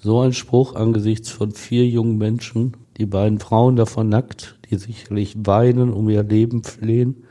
So 0.00 0.20
ein 0.20 0.32
Spruch 0.32 0.74
angesichts 0.74 1.30
von 1.30 1.50
vier 1.50 1.86
jungen 1.86 2.16
Menschen, 2.16 2.76
die 2.96 3.06
beiden 3.06 3.40
Frauen 3.40 3.74
davon 3.74 4.08
nackt, 4.08 4.56
die 4.70 4.76
sicherlich 4.76 5.34
weinen, 5.36 5.92
um 5.92 6.08
ihr 6.08 6.22
Leben 6.22 6.62
flehen. 6.62 7.24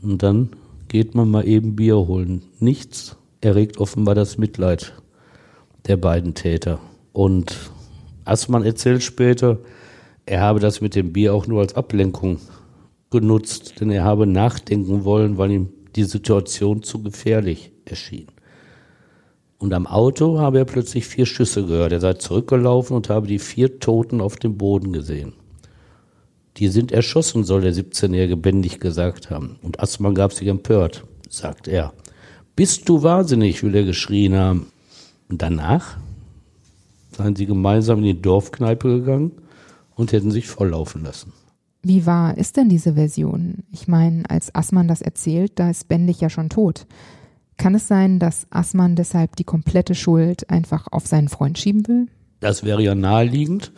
Und 0.00 0.22
dann 0.22 0.50
geht 0.88 1.14
man 1.14 1.30
mal 1.30 1.46
eben 1.46 1.76
Bier 1.76 1.96
holen. 1.96 2.42
Nichts 2.58 3.16
erregt 3.40 3.78
offenbar 3.78 4.14
das 4.14 4.38
Mitleid 4.38 4.94
der 5.86 5.96
beiden 5.96 6.34
Täter. 6.34 6.78
Und 7.12 7.70
Assmann 8.24 8.64
erzählt 8.64 9.02
später, 9.02 9.58
er 10.26 10.40
habe 10.40 10.60
das 10.60 10.80
mit 10.80 10.94
dem 10.94 11.12
Bier 11.12 11.34
auch 11.34 11.46
nur 11.46 11.60
als 11.60 11.74
Ablenkung 11.74 12.38
genutzt, 13.10 13.80
denn 13.80 13.90
er 13.90 14.04
habe 14.04 14.26
nachdenken 14.26 15.04
wollen, 15.04 15.38
weil 15.38 15.50
ihm 15.50 15.68
die 15.94 16.04
Situation 16.04 16.82
zu 16.82 17.02
gefährlich 17.02 17.70
erschien. 17.84 18.26
Und 19.58 19.72
am 19.72 19.86
Auto 19.86 20.38
habe 20.38 20.58
er 20.58 20.64
plötzlich 20.64 21.06
vier 21.06 21.26
Schüsse 21.26 21.64
gehört. 21.64 21.92
Er 21.92 22.00
sei 22.00 22.14
zurückgelaufen 22.14 22.96
und 22.96 23.08
habe 23.08 23.26
die 23.26 23.38
vier 23.38 23.78
Toten 23.78 24.20
auf 24.20 24.36
dem 24.36 24.58
Boden 24.58 24.92
gesehen. 24.92 25.32
Die 26.56 26.68
sind 26.68 26.92
erschossen, 26.92 27.44
soll 27.44 27.62
der 27.62 27.72
17-Jährige 27.72 28.36
bändig 28.36 28.80
gesagt 28.80 29.30
haben. 29.30 29.58
Und 29.62 29.80
Assmann 29.80 30.14
gab 30.14 30.32
sich 30.32 30.48
empört, 30.48 31.04
sagt 31.28 31.68
er. 31.68 31.92
Bist 32.56 32.88
du 32.88 33.02
wahnsinnig, 33.02 33.62
will 33.62 33.74
er 33.74 33.84
geschrien 33.84 34.34
haben. 34.36 34.66
Und 35.28 35.42
danach 35.42 35.96
seien 37.14 37.36
sie 37.36 37.46
gemeinsam 37.46 37.98
in 37.98 38.04
die 38.04 38.22
Dorfkneipe 38.22 38.88
gegangen 38.88 39.32
und 39.94 40.12
hätten 40.12 40.30
sich 40.30 40.48
volllaufen 40.48 41.04
lassen. 41.04 41.32
Wie 41.82 42.06
wahr 42.06 42.38
ist 42.38 42.56
denn 42.56 42.68
diese 42.68 42.94
Version? 42.94 43.64
Ich 43.70 43.88
meine, 43.88 44.28
als 44.30 44.54
Assmann 44.54 44.88
das 44.88 45.02
erzählt, 45.02 45.52
da 45.56 45.70
ist 45.70 45.86
Bendig 45.88 46.20
ja 46.20 46.30
schon 46.30 46.48
tot. 46.48 46.86
Kann 47.56 47.74
es 47.74 47.86
sein, 47.86 48.18
dass 48.18 48.46
Assmann 48.50 48.96
deshalb 48.96 49.36
die 49.36 49.44
komplette 49.44 49.94
Schuld 49.94 50.48
einfach 50.50 50.86
auf 50.90 51.06
seinen 51.06 51.28
Freund 51.28 51.58
schieben 51.58 51.86
will? 51.86 52.06
Das 52.40 52.64
wäre 52.64 52.82
ja 52.82 52.94
naheliegend. 52.94 53.72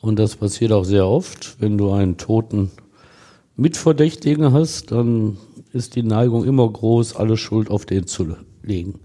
Und 0.00 0.18
das 0.18 0.36
passiert 0.36 0.72
auch 0.72 0.84
sehr 0.84 1.06
oft. 1.06 1.60
Wenn 1.60 1.78
du 1.78 1.92
einen 1.92 2.16
toten 2.16 2.70
Mitverdächtigen 3.56 4.52
hast, 4.52 4.90
dann 4.90 5.36
ist 5.72 5.94
die 5.94 6.02
Neigung 6.02 6.44
immer 6.44 6.68
groß, 6.68 7.16
alle 7.16 7.36
Schuld 7.36 7.70
auf 7.70 7.86
den 7.86 8.06
zu 8.06 8.36
legen. 8.62 8.98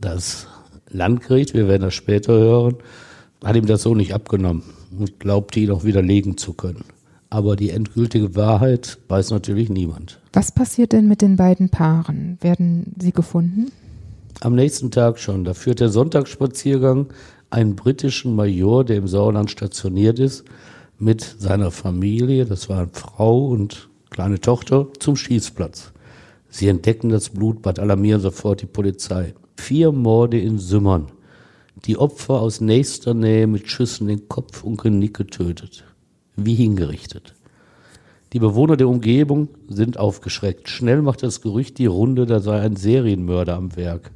Das 0.00 0.46
Landgericht, 0.90 1.54
wir 1.54 1.68
werden 1.68 1.82
das 1.82 1.94
später 1.94 2.32
hören, 2.32 2.76
hat 3.44 3.56
ihm 3.56 3.66
das 3.66 3.82
so 3.82 3.94
nicht 3.94 4.14
abgenommen 4.14 4.62
und 4.98 5.18
glaubte 5.20 5.60
ihn 5.60 5.70
auch 5.70 5.84
widerlegen 5.84 6.36
zu 6.36 6.52
können. 6.52 6.84
Aber 7.30 7.54
die 7.54 7.70
endgültige 7.70 8.34
Wahrheit 8.34 8.98
weiß 9.08 9.30
natürlich 9.30 9.68
niemand. 9.68 10.20
Was 10.32 10.52
passiert 10.52 10.92
denn 10.92 11.06
mit 11.06 11.22
den 11.22 11.36
beiden 11.36 11.68
Paaren? 11.68 12.38
Werden 12.40 12.92
sie 12.98 13.12
gefunden? 13.12 13.70
Am 14.40 14.54
nächsten 14.54 14.90
Tag 14.90 15.18
schon. 15.18 15.44
Da 15.44 15.54
führt 15.54 15.80
der 15.80 15.90
Sonntagsspaziergang 15.90 17.06
einen 17.50 17.76
britischen 17.76 18.34
Major, 18.34 18.84
der 18.84 18.96
im 18.96 19.08
Sauerland 19.08 19.50
stationiert 19.50 20.18
ist, 20.18 20.44
mit 20.98 21.22
seiner 21.38 21.70
Familie, 21.70 22.44
das 22.46 22.68
waren 22.68 22.90
Frau 22.92 23.46
und 23.46 23.88
kleine 24.10 24.40
Tochter, 24.40 24.88
zum 24.98 25.16
Schießplatz. 25.16 25.92
Sie 26.48 26.68
entdecken 26.68 27.10
das 27.10 27.30
Blutbad, 27.30 27.78
alarmieren 27.78 28.20
sofort 28.20 28.62
die 28.62 28.66
Polizei. 28.66 29.34
Vier 29.60 29.92
Morde 29.92 30.40
in 30.40 30.58
Sümmern. 30.58 31.12
Die 31.84 31.96
Opfer 31.96 32.40
aus 32.40 32.60
nächster 32.60 33.14
Nähe 33.14 33.46
mit 33.46 33.70
Schüssen 33.70 34.08
in 34.08 34.26
Kopf 34.26 34.64
und 34.64 34.80
Genick 34.80 35.16
getötet 35.16 35.84
wie 36.34 36.54
hingerichtet. 36.54 37.34
Die 38.32 38.38
Bewohner 38.38 38.76
der 38.76 38.88
Umgebung 38.88 39.48
sind 39.68 39.98
aufgeschreckt. 39.98 40.68
Schnell 40.68 41.02
macht 41.02 41.22
das 41.22 41.42
Gerücht 41.42 41.78
die 41.78 41.86
Runde, 41.86 42.26
da 42.26 42.40
sei 42.40 42.58
ein 42.60 42.74
Serienmörder 42.74 43.54
am 43.54 43.76
Werk. 43.76 44.10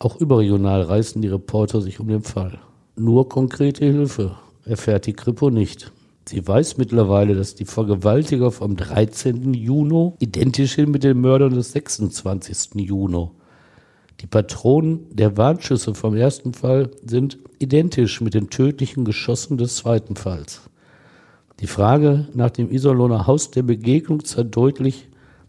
Auch 0.00 0.16
überregional 0.16 0.82
reißen 0.82 1.22
die 1.22 1.28
Reporter 1.28 1.80
sich 1.80 2.00
um 2.00 2.08
den 2.08 2.22
Fall. 2.22 2.58
Nur 2.96 3.28
konkrete 3.28 3.84
Hilfe 3.84 4.36
erfährt 4.64 5.06
die 5.06 5.12
Kripo 5.12 5.50
nicht. 5.50 5.92
Sie 6.28 6.46
weiß 6.46 6.78
mittlerweile, 6.78 7.34
dass 7.34 7.54
die 7.54 7.64
Vergewaltiger 7.64 8.50
vom 8.50 8.76
13. 8.76 9.54
Juni 9.54 10.12
identisch 10.18 10.74
sind 10.74 10.90
mit 10.90 11.04
den 11.04 11.20
Mördern 11.20 11.54
des 11.54 11.72
26. 11.72 12.74
Juni. 12.74 13.28
Die 14.20 14.26
Patronen 14.26 15.06
der 15.10 15.36
Warnschüsse 15.36 15.94
vom 15.94 16.16
ersten 16.16 16.52
Fall 16.52 16.90
sind 17.04 17.38
identisch 17.58 18.20
mit 18.20 18.34
den 18.34 18.50
tödlichen 18.50 19.04
Geschossen 19.04 19.58
des 19.58 19.76
zweiten 19.76 20.16
Falls. 20.16 20.62
Die 21.60 21.66
Frage 21.66 22.28
nach 22.34 22.50
dem 22.50 22.70
Iserlohner 22.70 23.26
Haus 23.26 23.50
der 23.50 23.62
Begegnung 23.62 24.24
zeigt 24.24 24.56
deutlich, 24.56 25.08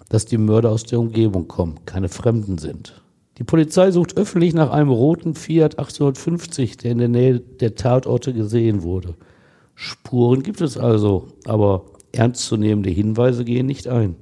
dass 0.09 0.25
die 0.25 0.37
Mörder 0.37 0.71
aus 0.71 0.83
der 0.83 0.99
Umgebung 0.99 1.47
kommen, 1.47 1.79
keine 1.85 2.09
Fremden 2.09 2.57
sind. 2.57 3.01
Die 3.37 3.43
Polizei 3.43 3.91
sucht 3.91 4.17
öffentlich 4.17 4.53
nach 4.53 4.71
einem 4.71 4.89
roten 4.89 5.33
Fiat 5.33 5.79
850, 5.79 6.77
der 6.77 6.91
in 6.91 6.97
der 6.97 7.07
Nähe 7.07 7.39
der 7.39 7.75
Tatorte 7.75 8.33
gesehen 8.33 8.83
wurde. 8.83 9.15
Spuren 9.75 10.43
gibt 10.43 10.61
es 10.61 10.77
also, 10.77 11.27
aber 11.45 11.85
ernstzunehmende 12.11 12.89
Hinweise 12.89 13.45
gehen 13.45 13.65
nicht 13.65 13.87
ein. 13.87 14.15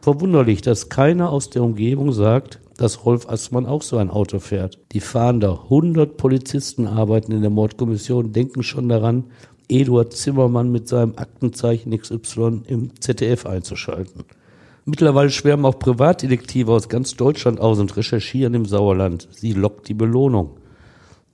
Verwunderlich, 0.00 0.62
dass 0.62 0.88
keiner 0.88 1.30
aus 1.30 1.50
der 1.50 1.62
Umgebung 1.62 2.12
sagt, 2.12 2.60
dass 2.78 3.04
Rolf 3.04 3.28
Assmann 3.28 3.66
auch 3.66 3.82
so 3.82 3.98
ein 3.98 4.08
Auto 4.08 4.38
fährt. 4.38 4.78
Die 4.92 5.00
Fahnder, 5.00 5.64
100 5.64 6.16
Polizisten 6.16 6.86
arbeiten 6.86 7.32
in 7.32 7.42
der 7.42 7.50
Mordkommission, 7.50 8.32
denken 8.32 8.62
schon 8.62 8.88
daran, 8.88 9.24
Eduard 9.68 10.14
Zimmermann 10.14 10.72
mit 10.72 10.88
seinem 10.88 11.14
Aktenzeichen 11.16 11.90
XY 11.90 12.62
im 12.66 12.98
ZDF 13.00 13.44
einzuschalten. 13.44 14.24
Mittlerweile 14.86 15.28
schwärmen 15.28 15.66
auch 15.66 15.78
Privatdetektive 15.78 16.72
aus 16.72 16.88
ganz 16.88 17.14
Deutschland 17.14 17.60
aus 17.60 17.78
und 17.78 17.94
recherchieren 17.96 18.54
im 18.54 18.64
Sauerland. 18.64 19.28
Sie 19.32 19.52
lockt 19.52 19.88
die 19.88 19.94
Belohnung. 19.94 20.56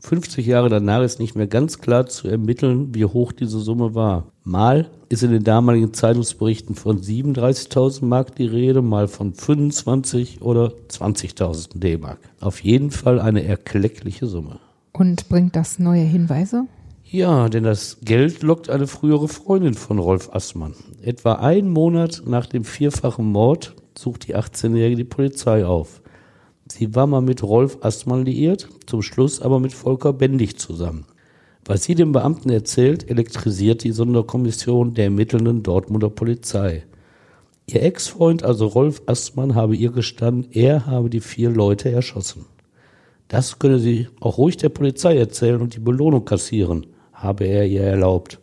50 0.01 0.45
Jahre 0.45 0.69
danach 0.69 1.03
ist 1.03 1.21
nicht 1.21 1.37
mehr 1.37 1.47
ganz 1.47 1.79
klar 1.79 2.07
zu 2.07 2.27
ermitteln, 2.27 2.95
wie 2.95 3.05
hoch 3.05 3.33
diese 3.33 3.61
Summe 3.61 3.95
war. 3.95 4.34
Mal 4.47 4.91
ist 5.09 5.23
in 5.23 5.31
den 5.31 5.43
damaligen 5.43 5.95
Zeitungsberichten 5.95 6.75
von 6.75 7.01
37.000 7.01 8.05
Mark 8.05 8.37
die 8.37 8.45
Rede, 8.45 8.83
mal 8.83 9.09
von 9.09 9.33
25 9.33 10.43
oder 10.43 10.75
20.000 10.91 11.79
D-Mark. 11.79 12.19
Auf 12.41 12.63
jeden 12.63 12.91
Fall 12.91 13.21
eine 13.21 13.43
erkleckliche 13.43 14.27
Summe. 14.27 14.61
Und 14.93 15.31
bringt 15.31 15.57
das 15.57 15.79
neue 15.79 16.03
Hinweise? 16.03 16.67
Ja, 17.05 17.49
denn 17.49 17.65
das 17.65 17.99
Geld 18.03 18.43
lockt 18.43 18.69
eine 18.69 18.87
frühere 18.87 19.29
Freundin 19.29 19.73
von 19.73 19.99
Rolf 19.99 20.29
Assmann. 20.35 20.75
Etwa 21.01 21.37
einen 21.37 21.71
Monat 21.71 22.25
nach 22.27 22.45
dem 22.45 22.65
vierfachen 22.65 23.25
Mord 23.25 23.75
sucht 23.97 24.29
die 24.29 24.37
18-Jährige 24.37 24.97
die 24.97 25.05
Polizei 25.05 25.65
auf. 25.65 26.03
Sie 26.71 26.95
war 26.95 27.07
mal 27.07 27.23
mit 27.23 27.43
Rolf 27.43 27.79
Assmann 27.81 28.27
liiert, 28.27 28.69
zum 28.87 29.01
Schluss 29.01 29.41
aber 29.41 29.59
mit 29.59 29.73
Volker 29.73 30.13
Bendig 30.13 30.59
zusammen. 30.59 31.07
Was 31.67 31.85
sie 31.85 31.95
dem 31.95 32.13
Beamten 32.13 32.51
erzählt, 32.51 33.09
elektrisiert 33.09 33.85
die 33.85 33.93
Sonderkommission 33.93 34.95
der 34.95 35.05
ermittelnden 35.05 35.63
Dortmunder 35.63 36.11
Polizei. 36.11 36.85
Ihr 37.67 37.83
Ex-Freund, 37.83 38.43
also 38.43 38.67
Rolf 38.67 39.03
Assmann, 39.07 39.55
habe 39.55 39.75
ihr 39.75 39.91
gestanden, 39.91 40.51
er 40.53 40.87
habe 40.87 41.09
die 41.09 41.21
vier 41.21 41.51
Leute 41.51 41.91
erschossen. 41.91 42.45
Das 43.29 43.59
könne 43.59 43.79
sie 43.79 44.09
auch 44.21 44.37
ruhig 44.37 44.59
der 44.59 44.69
Polizei 44.69 45.17
erzählen 45.17 45.63
und 45.63 45.75
die 45.75 45.81
Belohnung 45.81 46.25
kassieren 46.25 46.87
habe 47.25 47.45
er 47.45 47.67
ihr 47.67 47.83
erlaubt. 47.83 48.41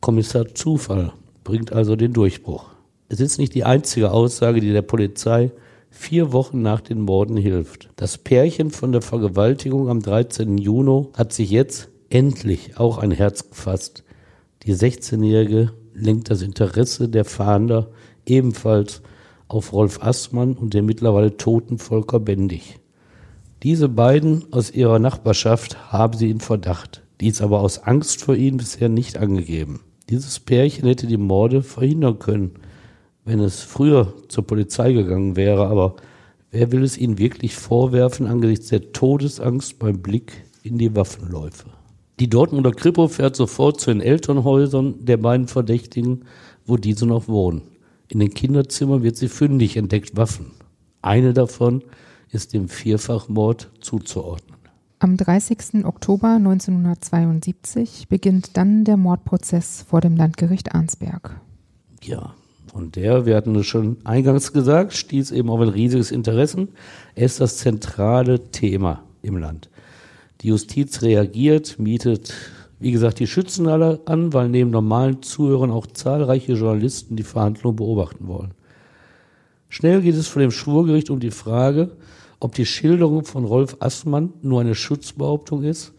Kommissar 0.00 0.54
Zufall 0.54 1.12
bringt 1.44 1.72
also 1.72 1.94
den 1.94 2.12
Durchbruch. 2.12 2.70
Es 3.08 3.20
ist 3.20 3.38
nicht 3.38 3.54
die 3.54 3.64
einzige 3.64 4.10
Aussage, 4.10 4.60
die 4.60 4.72
der 4.72 4.82
Polizei 4.82 5.50
vier 5.90 6.32
Wochen 6.32 6.62
nach 6.62 6.80
den 6.80 7.00
Morden 7.00 7.36
hilft. 7.36 7.90
Das 7.96 8.18
Pärchen 8.18 8.70
von 8.70 8.92
der 8.92 9.02
Vergewaltigung 9.02 9.88
am 9.88 10.00
13. 10.00 10.58
Juni 10.58 11.08
hat 11.14 11.32
sich 11.32 11.50
jetzt 11.50 11.90
endlich 12.10 12.78
auch 12.78 12.98
ein 12.98 13.10
Herz 13.10 13.48
gefasst. 13.48 14.04
Die 14.64 14.74
16-Jährige 14.74 15.72
lenkt 15.94 16.30
das 16.30 16.42
Interesse 16.42 17.08
der 17.08 17.24
Fahnder 17.24 17.90
ebenfalls 18.26 19.02
auf 19.48 19.72
Rolf 19.72 20.02
Assmann 20.02 20.54
und 20.54 20.74
den 20.74 20.86
mittlerweile 20.86 21.36
toten 21.36 21.78
Volker 21.78 22.20
Bendig. 22.20 22.78
Diese 23.62 23.88
beiden 23.88 24.52
aus 24.52 24.70
ihrer 24.70 24.98
Nachbarschaft 24.98 25.92
haben 25.92 26.16
sie 26.16 26.30
in 26.30 26.40
Verdacht, 26.40 27.02
dies 27.20 27.40
aber 27.40 27.60
aus 27.60 27.78
Angst 27.78 28.22
vor 28.22 28.36
ihnen 28.36 28.58
bisher 28.58 28.88
nicht 28.88 29.16
angegeben. 29.16 29.80
Dieses 30.10 30.38
Pärchen 30.38 30.86
hätte 30.86 31.06
die 31.06 31.16
Morde 31.16 31.62
verhindern 31.62 32.18
können, 32.18 32.52
wenn 33.24 33.40
es 33.40 33.60
früher 33.60 34.14
zur 34.28 34.46
Polizei 34.46 34.92
gegangen 34.92 35.36
wäre, 35.36 35.66
aber 35.66 35.96
wer 36.50 36.72
will 36.72 36.82
es 36.82 36.96
ihnen 36.96 37.18
wirklich 37.18 37.56
vorwerfen 37.56 38.26
angesichts 38.26 38.68
der 38.68 38.92
Todesangst 38.92 39.78
beim 39.78 40.00
Blick 40.00 40.44
in 40.62 40.78
die 40.78 40.94
Waffenläufe? 40.94 41.77
Die 42.20 42.28
Dortmunder 42.28 42.72
Kripo 42.72 43.06
fährt 43.06 43.36
sofort 43.36 43.80
zu 43.80 43.90
den 43.90 44.00
Elternhäusern 44.00 45.04
der 45.04 45.18
beiden 45.18 45.46
Verdächtigen, 45.46 46.24
wo 46.66 46.76
diese 46.76 47.06
noch 47.06 47.28
wohnen. 47.28 47.62
In 48.08 48.18
den 48.18 48.34
Kinderzimmern 48.34 49.04
wird 49.04 49.16
sie 49.16 49.28
fündig, 49.28 49.76
entdeckt 49.76 50.16
Waffen. 50.16 50.52
Eine 51.00 51.32
davon 51.32 51.84
ist 52.30 52.54
dem 52.54 52.68
Vierfachmord 52.68 53.70
zuzuordnen. 53.80 54.56
Am 54.98 55.16
30. 55.16 55.84
Oktober 55.84 56.30
1972 56.30 58.08
beginnt 58.08 58.56
dann 58.56 58.84
der 58.84 58.96
Mordprozess 58.96 59.84
vor 59.88 60.00
dem 60.00 60.16
Landgericht 60.16 60.74
Arnsberg. 60.74 61.40
Ja, 62.02 62.34
und 62.72 62.96
der, 62.96 63.26
wir 63.26 63.36
hatten 63.36 63.54
es 63.54 63.66
schon 63.66 63.98
eingangs 64.02 64.52
gesagt, 64.52 64.92
stieß 64.92 65.30
eben 65.30 65.50
auf 65.50 65.60
ein 65.60 65.68
riesiges 65.68 66.10
Interesse. 66.10 66.66
Er 67.14 67.26
ist 67.26 67.40
das 67.40 67.58
zentrale 67.58 68.50
Thema 68.50 69.04
im 69.22 69.36
Land. 69.36 69.70
Die 70.40 70.48
Justiz 70.48 71.02
reagiert, 71.02 71.78
mietet, 71.78 72.32
wie 72.78 72.92
gesagt, 72.92 73.18
die 73.18 73.26
Schützenhalle 73.26 74.00
an, 74.06 74.32
weil 74.32 74.48
neben 74.48 74.70
normalen 74.70 75.22
Zuhörern 75.22 75.70
auch 75.70 75.86
zahlreiche 75.86 76.52
Journalisten 76.52 77.16
die 77.16 77.24
Verhandlung 77.24 77.76
beobachten 77.76 78.28
wollen. 78.28 78.54
Schnell 79.68 80.00
geht 80.00 80.14
es 80.14 80.28
vor 80.28 80.40
dem 80.40 80.50
Schwurgericht 80.50 81.10
um 81.10 81.20
die 81.20 81.32
Frage, 81.32 81.96
ob 82.40 82.54
die 82.54 82.66
Schilderung 82.66 83.24
von 83.24 83.44
Rolf 83.44 83.76
Assmann 83.80 84.32
nur 84.42 84.60
eine 84.60 84.74
Schutzbehauptung 84.74 85.64
ist, 85.64 85.92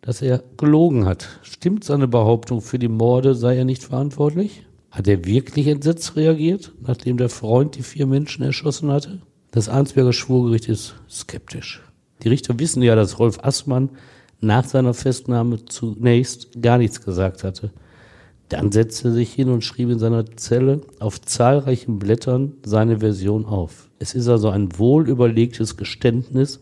dass 0.00 0.22
er 0.22 0.42
gelogen 0.56 1.04
hat. 1.04 1.28
Stimmt 1.42 1.84
seine 1.84 2.08
Behauptung, 2.08 2.62
für 2.62 2.78
die 2.78 2.88
Morde 2.88 3.34
sei 3.34 3.56
er 3.56 3.64
nicht 3.64 3.82
verantwortlich? 3.82 4.64
Hat 4.90 5.06
er 5.06 5.26
wirklich 5.26 5.66
entsetzt 5.66 6.16
reagiert, 6.16 6.72
nachdem 6.80 7.18
der 7.18 7.28
Freund 7.28 7.76
die 7.76 7.82
vier 7.82 8.06
Menschen 8.06 8.42
erschossen 8.42 8.90
hatte? 8.90 9.20
Das 9.50 9.68
Arnsberger 9.68 10.14
Schwurgericht 10.14 10.68
ist 10.68 10.94
skeptisch. 11.10 11.82
Die 12.22 12.28
Richter 12.28 12.58
wissen 12.58 12.82
ja, 12.82 12.94
dass 12.94 13.18
Rolf 13.18 13.38
Assmann 13.42 13.90
nach 14.40 14.64
seiner 14.64 14.94
Festnahme 14.94 15.64
zunächst 15.64 16.62
gar 16.62 16.78
nichts 16.78 17.04
gesagt 17.04 17.44
hatte. 17.44 17.70
Dann 18.48 18.72
setzte 18.72 19.08
er 19.08 19.14
sich 19.14 19.32
hin 19.32 19.50
und 19.50 19.62
schrieb 19.62 19.90
in 19.90 19.98
seiner 19.98 20.24
Zelle 20.36 20.80
auf 21.00 21.20
zahlreichen 21.20 21.98
Blättern 21.98 22.54
seine 22.64 23.00
Version 23.00 23.44
auf. 23.44 23.90
Es 23.98 24.14
ist 24.14 24.28
also 24.28 24.48
ein 24.48 24.78
wohlüberlegtes 24.78 25.76
Geständnis, 25.76 26.60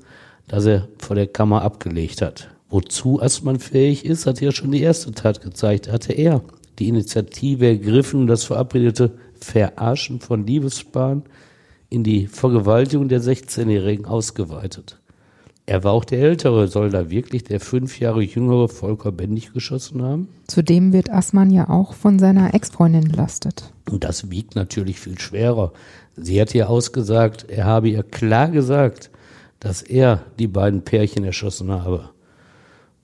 das 0.48 0.64
er 0.64 0.88
vor 0.98 1.14
der 1.14 1.28
Kammer 1.28 1.62
abgelegt 1.62 2.22
hat. 2.22 2.48
Wozu 2.68 3.22
Assmann 3.22 3.60
fähig 3.60 4.04
ist, 4.04 4.26
hat 4.26 4.40
ja 4.40 4.50
schon 4.50 4.72
die 4.72 4.82
erste 4.82 5.12
Tat 5.12 5.40
gezeigt. 5.40 5.90
Hatte 5.90 6.12
er 6.12 6.42
die 6.78 6.88
Initiative 6.88 7.66
ergriffen 7.66 8.22
und 8.22 8.26
das 8.26 8.44
verabredete 8.44 9.12
Verarschen 9.34 10.20
von 10.20 10.46
Liebespaaren 10.46 11.22
in 11.88 12.02
die 12.02 12.26
Vergewaltigung 12.26 13.08
der 13.08 13.20
16-Jährigen 13.20 14.06
ausgeweitet. 14.06 14.98
Er 15.68 15.82
war 15.82 15.92
auch 15.92 16.04
der 16.04 16.20
Ältere. 16.20 16.68
Soll 16.68 16.90
da 16.90 17.10
wirklich 17.10 17.42
der 17.42 17.58
fünf 17.58 17.98
Jahre 17.98 18.22
jüngere 18.22 18.68
Volker 18.68 19.10
Bendig 19.10 19.52
geschossen 19.52 20.00
haben? 20.00 20.28
Zudem 20.46 20.92
wird 20.92 21.10
Assmann 21.10 21.50
ja 21.50 21.68
auch 21.68 21.94
von 21.94 22.20
seiner 22.20 22.54
Ex-Freundin 22.54 23.08
belastet. 23.08 23.72
Und 23.90 24.04
das 24.04 24.30
wiegt 24.30 24.54
natürlich 24.54 25.00
viel 25.00 25.18
schwerer. 25.18 25.72
Sie 26.16 26.40
hat 26.40 26.54
ihr 26.54 26.70
ausgesagt, 26.70 27.46
er 27.50 27.64
habe 27.64 27.88
ihr 27.88 28.04
klar 28.04 28.48
gesagt, 28.48 29.10
dass 29.58 29.82
er 29.82 30.22
die 30.38 30.46
beiden 30.46 30.82
Pärchen 30.82 31.24
erschossen 31.24 31.72
habe. 31.72 32.10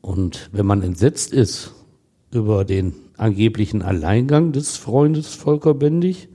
Und 0.01 0.49
wenn 0.53 0.67
man 0.67 0.83
entsetzt 0.83 1.33
ist 1.33 1.75
über 2.31 2.65
den 2.65 2.95
angeblichen 3.17 3.83
Alleingang 3.83 4.53
des 4.53 4.77
Freundes 4.77 5.35
Volker 5.35 5.75
Bendig, 5.75 6.29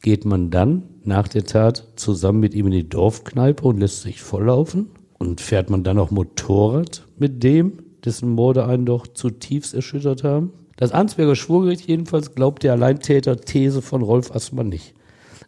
geht 0.00 0.24
man 0.24 0.50
dann 0.50 0.82
nach 1.04 1.28
der 1.28 1.44
Tat 1.44 1.86
zusammen 1.94 2.40
mit 2.40 2.54
ihm 2.54 2.66
in 2.66 2.72
die 2.72 2.88
Dorfkneipe 2.88 3.64
und 3.64 3.78
lässt 3.78 4.02
sich 4.02 4.22
volllaufen? 4.22 4.90
Und 5.22 5.40
fährt 5.40 5.70
man 5.70 5.84
dann 5.84 6.00
auch 6.00 6.10
Motorrad 6.10 7.06
mit 7.16 7.44
dem, 7.44 7.74
dessen 8.04 8.30
Morde 8.30 8.66
einen 8.66 8.86
doch 8.86 9.06
zutiefst 9.06 9.72
erschüttert 9.72 10.24
haben? 10.24 10.50
Das 10.76 10.90
Ansberger 10.90 11.36
Schwurgericht 11.36 11.86
jedenfalls 11.86 12.34
glaubt 12.34 12.64
der 12.64 12.72
Alleintäter-These 12.72 13.82
von 13.82 14.02
Rolf 14.02 14.34
Assmann 14.34 14.68
nicht. 14.68 14.94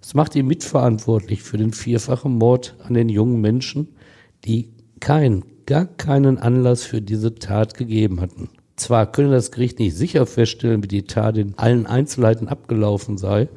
Es 0.00 0.14
macht 0.14 0.37
ihn 0.37 0.46
mitverantwortlich 0.46 1.42
für 1.42 1.56
den 1.56 1.72
vierfachen 1.72 2.38
Mord 2.38 2.76
an 2.84 2.94
den 2.94 3.08
jungen 3.08 3.40
Menschen, 3.40 3.88
die 4.44 4.68
keinen, 5.00 5.44
gar 5.66 5.87
keinen 5.87 6.38
Anlass 6.38 6.84
für 6.84 7.02
diese 7.02 7.34
Tat 7.34 7.74
gegeben 7.74 8.20
hatten. 8.20 8.50
Zwar 8.76 9.10
könne 9.10 9.32
das 9.32 9.50
Gericht 9.50 9.80
nicht 9.80 9.96
sicher 9.96 10.24
feststellen, 10.26 10.84
wie 10.84 10.88
die 10.88 11.06
Tat 11.06 11.37
in 11.37 11.58
allen 11.58 11.87
Einzelheiten 11.87 12.46
abgelaufen 12.46 13.18
sei, 13.18 13.48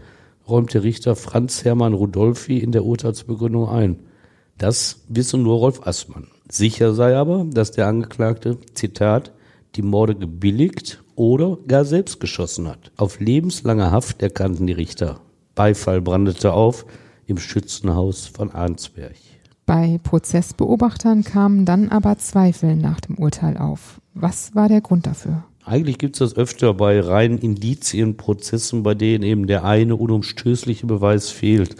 räumt 0.49 0.73
der 0.73 0.81
Richter 0.81 1.15
Franz 1.15 1.63
Hermann 1.63 1.93
Rudolphi 1.93 2.57
in 2.57 2.71
der 2.71 2.85
Urteilsbegründung 2.85 3.69
ein. 3.69 3.99
Das 4.57 5.03
wisse 5.07 5.37
nur 5.37 5.57
Rolf 5.57 5.85
Assmann. 5.85 6.27
Sicher 6.49 6.93
sei 6.93 7.15
aber, 7.15 7.45
dass 7.49 7.71
der 7.71 7.87
Angeklagte, 7.87 8.57
Zitat, 8.73 9.31
die 9.75 9.81
Morde 9.81 10.15
gebilligt 10.15 11.03
oder 11.15 11.57
gar 11.67 11.85
selbst 11.85 12.19
geschossen 12.19 12.67
hat. 12.67 12.91
Auf 12.97 13.19
lebenslange 13.19 13.91
Haft 13.91 14.21
erkannten 14.21 14.65
die 14.65 14.73
Richter. 14.73 15.19
Beifall 15.55 16.01
brandete 16.01 16.53
auf 16.53 16.85
im 17.25 17.37
Schützenhaus 17.37 18.27
von 18.27 18.51
Arnsberg. 18.51 19.15
Bei 19.65 19.99
Prozessbeobachtern 20.01 21.23
kamen 21.23 21.65
dann 21.65 21.89
aber 21.89 22.17
Zweifel 22.17 22.75
nach 22.75 23.01
dem 23.01 23.17
Urteil 23.17 23.57
auf. 23.57 23.99
Was 24.13 24.55
war 24.55 24.69
der 24.69 24.81
Grund 24.81 25.05
dafür? 25.05 25.43
Eigentlich 25.65 25.97
gibt 25.97 26.15
es 26.15 26.19
das 26.19 26.37
öfter 26.37 26.73
bei 26.73 27.01
reinen 27.01 27.37
Indizienprozessen, 27.39 28.83
bei 28.83 28.95
denen 28.95 29.23
eben 29.23 29.47
der 29.47 29.65
eine 29.65 29.97
unumstößliche 29.97 30.87
Beweis 30.87 31.29
fehlt. 31.29 31.75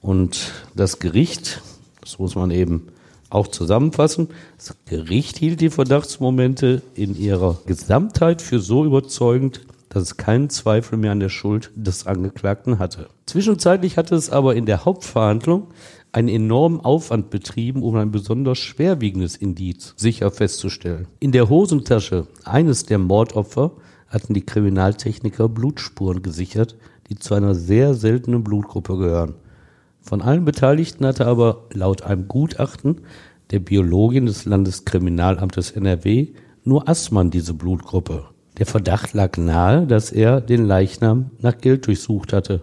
Und 0.00 0.52
das 0.74 0.98
Gericht 0.98 1.60
das 2.08 2.18
muss 2.18 2.34
man 2.34 2.50
eben 2.50 2.88
auch 3.28 3.48
zusammenfassen. 3.48 4.28
Das 4.56 4.74
Gericht 4.86 5.36
hielt 5.36 5.60
die 5.60 5.68
Verdachtsmomente 5.68 6.80
in 6.94 7.14
ihrer 7.18 7.58
Gesamtheit 7.66 8.40
für 8.40 8.60
so 8.60 8.86
überzeugend, 8.86 9.60
dass 9.90 10.02
es 10.04 10.16
keinen 10.16 10.48
Zweifel 10.48 10.96
mehr 10.96 11.12
an 11.12 11.20
der 11.20 11.28
Schuld 11.28 11.70
des 11.74 12.06
Angeklagten 12.06 12.78
hatte. 12.78 13.08
Zwischenzeitlich 13.26 13.98
hatte 13.98 14.14
es 14.14 14.30
aber 14.30 14.56
in 14.56 14.64
der 14.64 14.86
Hauptverhandlung 14.86 15.66
einen 16.12 16.28
enormen 16.28 16.80
Aufwand 16.80 17.28
betrieben, 17.28 17.82
um 17.82 17.94
ein 17.96 18.10
besonders 18.10 18.56
schwerwiegendes 18.56 19.36
Indiz 19.36 19.92
sicher 19.98 20.30
festzustellen. 20.30 21.08
In 21.20 21.32
der 21.32 21.50
Hosentasche 21.50 22.26
eines 22.44 22.86
der 22.86 22.98
Mordopfer 22.98 23.72
hatten 24.08 24.32
die 24.32 24.46
Kriminaltechniker 24.46 25.50
Blutspuren 25.50 26.22
gesichert, 26.22 26.76
die 27.10 27.18
zu 27.18 27.34
einer 27.34 27.54
sehr 27.54 27.92
seltenen 27.92 28.42
Blutgruppe 28.44 28.96
gehören. 28.96 29.34
Von 30.08 30.22
allen 30.22 30.46
Beteiligten 30.46 31.04
hatte 31.04 31.26
aber 31.26 31.66
laut 31.74 32.00
einem 32.00 32.28
Gutachten 32.28 33.02
der 33.50 33.58
Biologin 33.58 34.24
des 34.24 34.46
Landeskriminalamtes 34.46 35.72
NRW 35.72 36.28
nur 36.64 36.88
Assmann 36.88 37.30
diese 37.30 37.52
Blutgruppe. 37.52 38.24
Der 38.56 38.64
Verdacht 38.64 39.12
lag 39.12 39.36
nahe, 39.36 39.86
dass 39.86 40.10
er 40.10 40.40
den 40.40 40.64
Leichnam 40.64 41.32
nach 41.40 41.58
Geld 41.58 41.86
durchsucht 41.86 42.32
hatte, 42.32 42.62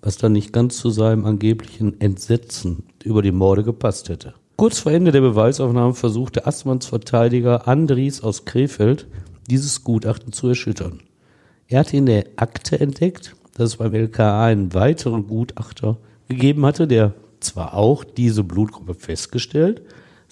was 0.00 0.16
dann 0.16 0.32
nicht 0.32 0.54
ganz 0.54 0.78
zu 0.78 0.88
seinem 0.88 1.26
angeblichen 1.26 2.00
Entsetzen 2.00 2.84
über 3.04 3.20
die 3.20 3.30
Morde 3.30 3.62
gepasst 3.62 4.08
hätte. 4.08 4.32
Kurz 4.56 4.78
vor 4.78 4.92
Ende 4.92 5.12
der 5.12 5.20
Beweisaufnahme 5.20 5.92
versuchte 5.92 6.46
Assmanns 6.46 6.86
Verteidiger 6.86 7.68
Andries 7.68 8.22
aus 8.22 8.46
Krefeld, 8.46 9.06
dieses 9.50 9.84
Gutachten 9.84 10.32
zu 10.32 10.48
erschüttern. 10.48 11.00
Er 11.68 11.80
hatte 11.80 11.98
in 11.98 12.06
der 12.06 12.24
Akte 12.36 12.80
entdeckt, 12.80 13.36
dass 13.52 13.72
es 13.72 13.76
beim 13.76 13.92
LKA 13.92 14.46
einen 14.46 14.72
weiteren 14.72 15.26
Gutachter 15.26 15.98
gegeben 16.28 16.64
hatte, 16.66 16.86
der 16.86 17.14
zwar 17.40 17.74
auch 17.74 18.04
diese 18.04 18.44
Blutgruppe 18.44 18.94
festgestellt, 18.94 19.82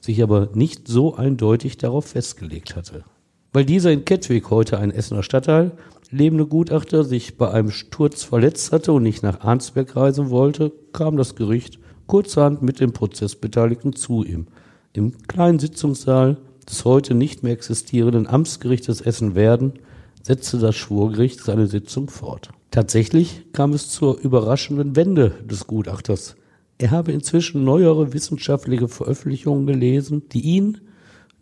sich 0.01 0.23
aber 0.23 0.51
nicht 0.55 0.89
so 0.89 1.15
eindeutig 1.15 1.79
darauf 1.79 2.07
festgelegt 2.07 2.77
hatte. 2.77 3.05
Weil 3.53 3.65
dieser 3.65 3.93
in 3.93 4.05
Kettwig 4.05 4.51
heute 4.51 4.79
ein 4.79 4.91
Essener 4.91 5.23
Stadtteil 5.23 5.73
lebende 6.11 6.47
Gutachter 6.47 7.05
sich 7.05 7.37
bei 7.37 7.51
einem 7.51 7.71
Sturz 7.71 8.23
verletzt 8.23 8.73
hatte 8.73 8.93
und 8.93 9.03
nicht 9.03 9.23
nach 9.23 9.41
Arnsberg 9.41 9.97
reisen 9.97 10.31
wollte, 10.31 10.73
kam 10.93 11.17
das 11.17 11.35
Gericht 11.35 11.79
kurzerhand 12.07 12.63
mit 12.63 12.81
den 12.81 12.93
Prozessbeteiligten 12.93 13.95
zu 13.95 14.23
ihm. 14.23 14.47
Im 14.93 15.19
kleinen 15.27 15.59
Sitzungssaal 15.59 16.37
des 16.69 16.85
heute 16.85 17.15
nicht 17.15 17.43
mehr 17.43 17.53
existierenden 17.53 18.27
Amtsgerichtes 18.27 19.01
Essen-Werden 19.01 19.75
setzte 20.23 20.59
das 20.59 20.77
Schwurgericht 20.77 21.41
seine 21.41 21.67
Sitzung 21.67 22.09
fort. 22.09 22.51
Tatsächlich 22.75 23.53
kam 23.53 23.73
es 23.73 23.89
zur 23.89 24.19
überraschenden 24.19 24.97
Wende 24.97 25.31
des 25.49 25.69
Gutachters. 25.69 26.35
Er 26.77 26.91
habe 26.91 27.13
inzwischen 27.13 27.63
neuere 27.63 28.13
wissenschaftliche 28.13 28.89
Veröffentlichungen 28.89 29.65
gelesen, 29.65 30.29
die 30.31 30.41
ihn 30.41 30.81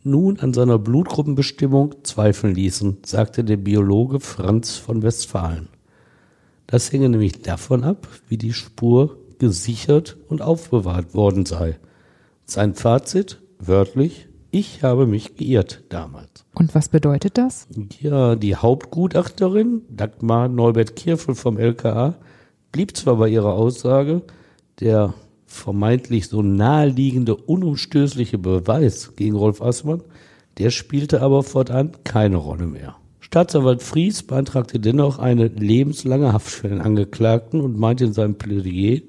nun 0.03 0.39
an 0.41 0.53
seiner 0.53 0.79
Blutgruppenbestimmung 0.79 1.95
zweifeln 2.03 2.55
ließen, 2.55 2.99
sagte 3.07 3.45
der 3.45 3.57
Biologe 3.57 4.21
Franz 4.21 4.77
von 4.77 5.01
Westfalen. 5.03 5.69
Das 6.67 6.93
hänge 6.93 7.09
nämlich 7.09 7.41
davon 7.41 7.83
ab, 7.83 8.09
wie 8.29 8.37
die 8.37 8.53
Spur 8.53 9.17
gesichert 9.39 10.19
und 10.29 10.43
aufbewahrt 10.43 11.15
worden 11.15 11.47
sei. 11.47 11.79
Sein 12.45 12.75
Fazit, 12.75 13.41
wörtlich, 13.59 14.29
ich 14.53 14.83
habe 14.83 15.07
mich 15.07 15.37
geirrt 15.37 15.83
damals. 15.89 16.45
Und 16.55 16.75
was 16.75 16.91
bedeutet 16.91 17.39
das? 17.39 17.67
Ja, 18.01 18.37
die 18.37 18.55
Hauptgutachterin, 18.55 19.83
Dagmar 19.89 20.49
Neubert-Kirfel 20.49 21.35
vom 21.35 21.59
LKA, 21.59 22.15
blieb 22.71 22.95
zwar 22.97 23.17
bei 23.17 23.29
ihrer 23.29 23.55
Aussage, 23.55 24.23
der 24.79 25.15
vermeintlich 25.47 26.29
so 26.29 26.43
naheliegende, 26.43 27.35
unumstößliche 27.35 28.39
Beweis 28.39 29.17
gegen 29.17 29.37
Rolf 29.37 29.63
Assmann, 29.63 30.03
der 30.59 30.71
spielte 30.71 31.23
aber 31.23 31.43
fortan 31.43 31.93
keine 32.05 32.37
Rolle 32.37 32.67
mehr. 32.67 32.97
Staatsanwalt 33.21 33.83
Fries 33.83 34.23
beantragte 34.23 34.79
dennoch 34.79 35.19
eine 35.19 35.47
lebenslange 35.47 36.35
Haft 36.35 36.51
für 36.51 36.69
den 36.69 36.83
Angeklagten 36.83 37.63
und 37.63 37.79
meinte 37.79 38.05
in 38.05 38.13
seinem 38.13 38.37
Plädoyer, 38.37 39.01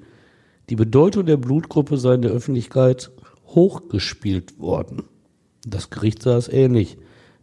die 0.70 0.76
Bedeutung 0.76 1.26
der 1.26 1.36
Blutgruppe 1.36 1.98
sei 1.98 2.14
in 2.14 2.22
der 2.22 2.30
Öffentlichkeit 2.30 3.10
hochgespielt 3.48 4.58
worden. 4.58 5.04
Das 5.66 5.90
Gericht 5.90 6.22
sah 6.22 6.36
es 6.36 6.48
ähnlich. 6.48 6.96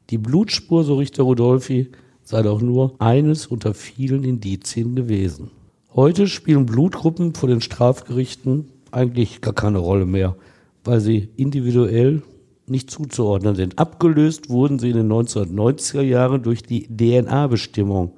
Die 0.10 0.18
Blutspur, 0.18 0.84
so 0.84 0.96
Richter 0.96 1.24
Rudolfi, 1.24 1.90
sei 2.24 2.42
doch 2.42 2.62
nur 2.62 2.96
eines 3.00 3.48
unter 3.48 3.74
vielen 3.74 4.24
Indizien 4.24 4.96
gewesen. 4.96 5.52
Heute 5.94 6.28
spielen 6.28 6.66
Blutgruppen 6.66 7.34
vor 7.34 7.50
den 7.50 7.62
Strafgerichten 7.62 8.70
eigentlich 8.92 9.42
gar 9.42 9.54
keine 9.54 9.80
Rolle 9.80 10.06
mehr, 10.06 10.36
weil 10.84 11.02
sie 11.02 11.30
individuell 11.36 12.22
nicht 12.68 12.90
zuzuordnen 12.92 13.56
sind. 13.56 13.80
Abgelöst 13.80 14.50
wurden 14.50 14.80
sie 14.80 14.92
in 14.92 14.98
den 14.98 15.12
1990er 15.12 16.02
Jahren 16.02 16.44
durch 16.44 16.64
die 16.64 16.88
DNA-Bestimmung, 16.88 18.14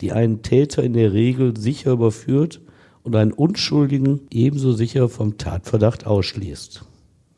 die 0.00 0.12
einen 0.12 0.42
Täter 0.42 0.82
in 0.82 0.94
der 0.94 1.12
Regel 1.12 1.56
sicher 1.56 1.92
überführt 1.92 2.60
und 3.04 3.14
einen 3.14 3.32
Unschuldigen 3.32 4.22
ebenso 4.30 4.72
sicher 4.72 5.08
vom 5.08 5.38
Tatverdacht 5.38 6.06
ausschließt. 6.06 6.84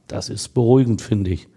Das 0.09 0.29
ist 0.29 0.55
beruhigend, 0.55 1.03
finde 1.03 1.33
ich. 1.33 1.49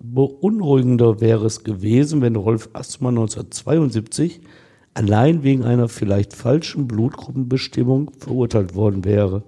Beunruhigender 0.00 1.20
wäre 1.20 1.46
es 1.46 1.64
gewesen, 1.64 2.20
wenn 2.20 2.36
Rolf 2.36 2.68
Assmann 2.72 3.16
1972 3.16 4.40
allein 4.94 5.42
wegen 5.42 5.64
einer 5.64 5.88
vielleicht 5.88 6.34
falschen 6.34 6.86
Blutgruppenbestimmung 6.86 8.10
verurteilt 8.18 8.74
worden 8.74 9.04
wäre. 9.04 9.42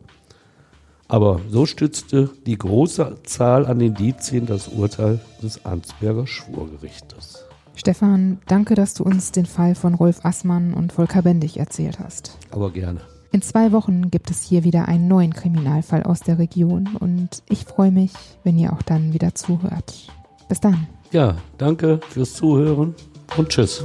Aber 1.08 1.40
so 1.48 1.66
stützte 1.66 2.30
die 2.46 2.58
große 2.58 3.18
Zahl 3.22 3.66
an 3.66 3.80
Indizien 3.80 4.46
das 4.46 4.68
Urteil 4.68 5.20
des 5.40 5.64
Ansberger 5.64 6.26
Schwurgerichtes. 6.26 7.44
Stefan, 7.76 8.38
danke, 8.46 8.74
dass 8.74 8.94
du 8.94 9.04
uns 9.04 9.30
den 9.30 9.46
Fall 9.46 9.74
von 9.74 9.94
Rolf 9.94 10.24
Assmann 10.24 10.74
und 10.74 10.92
Volker 10.92 11.22
Bendig 11.22 11.58
erzählt 11.58 12.00
hast. 12.00 12.38
Aber 12.50 12.72
gerne. 12.72 13.00
In 13.30 13.42
zwei 13.42 13.70
Wochen 13.70 14.10
gibt 14.10 14.30
es 14.30 14.42
hier 14.42 14.64
wieder 14.64 14.88
einen 14.88 15.08
neuen 15.08 15.34
Kriminalfall 15.34 16.02
aus 16.04 16.20
der 16.20 16.38
Region 16.38 16.96
und 16.98 17.42
ich 17.48 17.64
freue 17.64 17.90
mich, 17.90 18.12
wenn 18.44 18.58
ihr 18.58 18.72
auch 18.72 18.82
dann 18.82 19.12
wieder 19.12 19.34
zuhört. 19.34 20.08
Bis 20.48 20.60
dann. 20.60 20.86
Ja, 21.12 21.36
danke 21.58 22.00
fürs 22.08 22.34
Zuhören 22.34 22.94
und 23.36 23.48
tschüss. 23.48 23.84